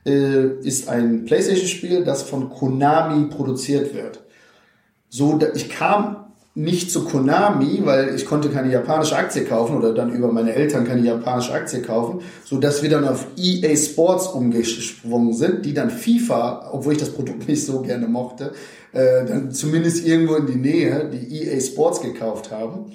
äh, 0.05 0.59
ist 0.63 0.89
ein 0.89 1.25
PlayStation-Spiel, 1.25 2.05
das 2.05 2.23
von 2.23 2.51
Konami 2.51 3.29
produziert 3.31 3.95
wird. 3.95 4.21
So, 5.09 5.39
ich 5.55 5.71
kam 5.71 6.30
nicht 6.61 6.91
zu 6.91 7.05
Konami, 7.05 7.81
weil 7.85 8.15
ich 8.15 8.27
konnte 8.27 8.51
keine 8.51 8.71
japanische 8.71 9.17
Aktie 9.17 9.45
kaufen 9.45 9.77
oder 9.77 9.95
dann 9.95 10.13
über 10.13 10.31
meine 10.31 10.55
Eltern 10.55 10.87
keine 10.87 11.01
japanische 11.01 11.53
Aktie 11.53 11.81
kaufen, 11.81 12.21
so 12.45 12.59
dass 12.59 12.83
wir 12.83 12.91
dann 12.91 13.09
auf 13.09 13.27
EA 13.37 13.75
Sports 13.77 14.27
umgesprungen 14.27 15.33
sind, 15.33 15.65
die 15.65 15.73
dann 15.73 15.91
FIFA, 15.91 16.71
obwohl 16.73 16.93
ich 16.93 16.99
das 16.99 17.11
Produkt 17.11 17.49
nicht 17.49 17.65
so 17.65 17.81
gerne 17.81 18.07
mochte, 18.07 18.53
äh, 18.93 19.25
dann 19.25 19.53
zumindest 19.53 20.07
irgendwo 20.07 20.35
in 20.35 20.47
die 20.47 20.57
Nähe 20.57 21.11
die 21.11 21.45
EA 21.45 21.61
Sports 21.61 22.03
gekauft 22.03 22.51
haben. 22.51 22.93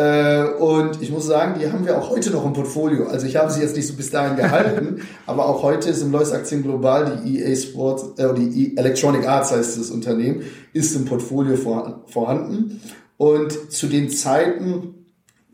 Äh, 0.00 0.44
und 0.58 1.02
ich 1.02 1.10
muss 1.10 1.26
sagen, 1.26 1.60
die 1.60 1.70
haben 1.70 1.84
wir 1.84 1.98
auch 1.98 2.08
heute 2.08 2.30
noch 2.30 2.46
im 2.46 2.54
Portfolio. 2.54 3.08
Also 3.08 3.26
ich 3.26 3.36
habe 3.36 3.50
sie 3.50 3.60
jetzt 3.60 3.76
nicht 3.76 3.86
so 3.86 3.94
bis 3.94 4.10
dahin 4.10 4.36
gehalten, 4.36 5.02
aber 5.26 5.46
auch 5.46 5.62
heute 5.62 5.90
ist 5.90 6.00
im 6.00 6.10
Lois 6.10 6.32
Aktien 6.32 6.62
Global 6.62 7.20
die 7.22 7.40
EA 7.40 7.54
Sports, 7.54 8.18
äh, 8.18 8.32
die 8.34 8.76
Electronic 8.78 9.28
Arts 9.28 9.52
heißt 9.52 9.78
das 9.78 9.90
Unternehmen, 9.90 10.42
ist 10.72 10.96
im 10.96 11.04
Portfolio 11.04 11.56
vor, 11.56 12.04
vorhanden. 12.06 12.80
Und 13.18 13.72
zu 13.72 13.88
den 13.88 14.08
Zeiten, 14.08 14.94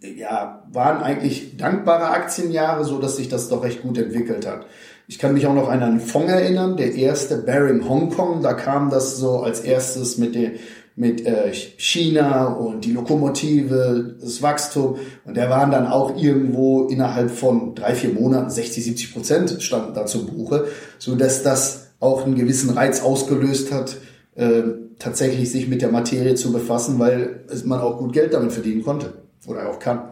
ja, 0.01 0.63
waren 0.73 1.03
eigentlich 1.03 1.57
dankbare 1.57 2.11
Aktienjahre, 2.11 2.85
so 2.85 3.01
dass 3.01 3.17
sich 3.17 3.29
das 3.29 3.49
doch 3.49 3.65
recht 3.65 3.83
gut 3.83 3.99
entwickelt 3.99 4.47
hat. 4.47 4.67
Ich 5.09 5.19
kann 5.19 5.35
mich 5.35 5.47
auch 5.49 5.55
noch 5.55 5.69
an 5.69 5.83
einen 5.83 6.01
Fonds 6.01 6.31
erinnern, 6.31 6.77
der 6.77 6.95
erste 6.95 7.39
Bearing 7.39 7.89
Hongkong, 7.89 8.43
da 8.43 8.53
kam 8.55 8.91
das 8.91 9.17
so 9.17 9.41
als 9.41 9.61
erstes 9.61 10.19
mit 10.19 10.37
der 10.37 10.53
mit 10.97 11.27
äh, 11.27 11.53
China 11.53 12.47
und 12.47 12.87
die 12.87 12.93
Lokomotive, 12.93 14.17
das 14.19 14.41
Wachstum. 14.41 14.97
Und 15.25 15.37
der 15.37 15.51
waren 15.51 15.71
dann 15.71 15.87
auch 15.87 16.17
irgendwo 16.17 16.87
innerhalb 16.89 17.31
von 17.31 17.75
drei, 17.75 17.95
vier 17.95 18.15
Monaten 18.15 18.51
60, 18.51 18.83
70 18.83 19.13
Prozent 19.13 19.63
standen 19.63 19.95
da 19.95 20.07
zu 20.07 20.27
Buche, 20.27 20.67
so 20.99 21.15
dass 21.15 21.43
das 21.43 21.89
auch 22.01 22.25
einen 22.25 22.35
gewissen 22.35 22.71
Reiz 22.71 23.03
ausgelöst 23.03 23.73
hat, 23.73 23.99
äh, 24.35 24.63
tatsächlich 24.99 25.53
sich 25.53 25.69
mit 25.69 25.83
der 25.83 25.91
Materie 25.91 26.35
zu 26.35 26.51
befassen, 26.51 26.99
weil 26.99 27.45
man 27.65 27.81
auch 27.81 27.99
gut 27.99 28.15
Geld 28.15 28.33
damit 28.33 28.53
verdienen 28.53 28.83
konnte 28.83 29.13
oder 29.47 29.69
auch 29.69 29.79
kann. 29.79 30.11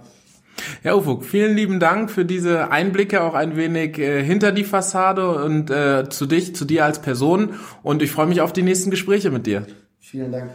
Ja, 0.83 0.95
Ufuk, 0.95 1.25
vielen 1.25 1.57
lieben 1.57 1.81
Dank 1.81 2.11
für 2.11 2.25
diese 2.25 2.71
Einblicke 2.71 3.23
auch 3.23 3.35
ein 3.35 3.57
wenig 3.57 3.99
äh, 3.99 4.23
hinter 4.23 4.53
die 4.53 4.65
Fassade 4.65 5.45
und 5.45 5.71
äh, 5.71 6.09
zu 6.11 6.27
dich, 6.27 6.55
zu 6.55 6.67
dir 6.67 6.85
als 6.85 7.01
Person. 7.01 7.55
Und 7.83 8.03
ich 8.03 8.11
freue 8.11 8.27
mich 8.27 8.43
auf 8.43 8.53
die 8.53 8.63
nächsten 8.63 8.91
Gespräche 8.91 9.31
mit 9.31 9.47
dir. 9.47 9.67
Vielen 9.99 10.31
Dank. 10.31 10.51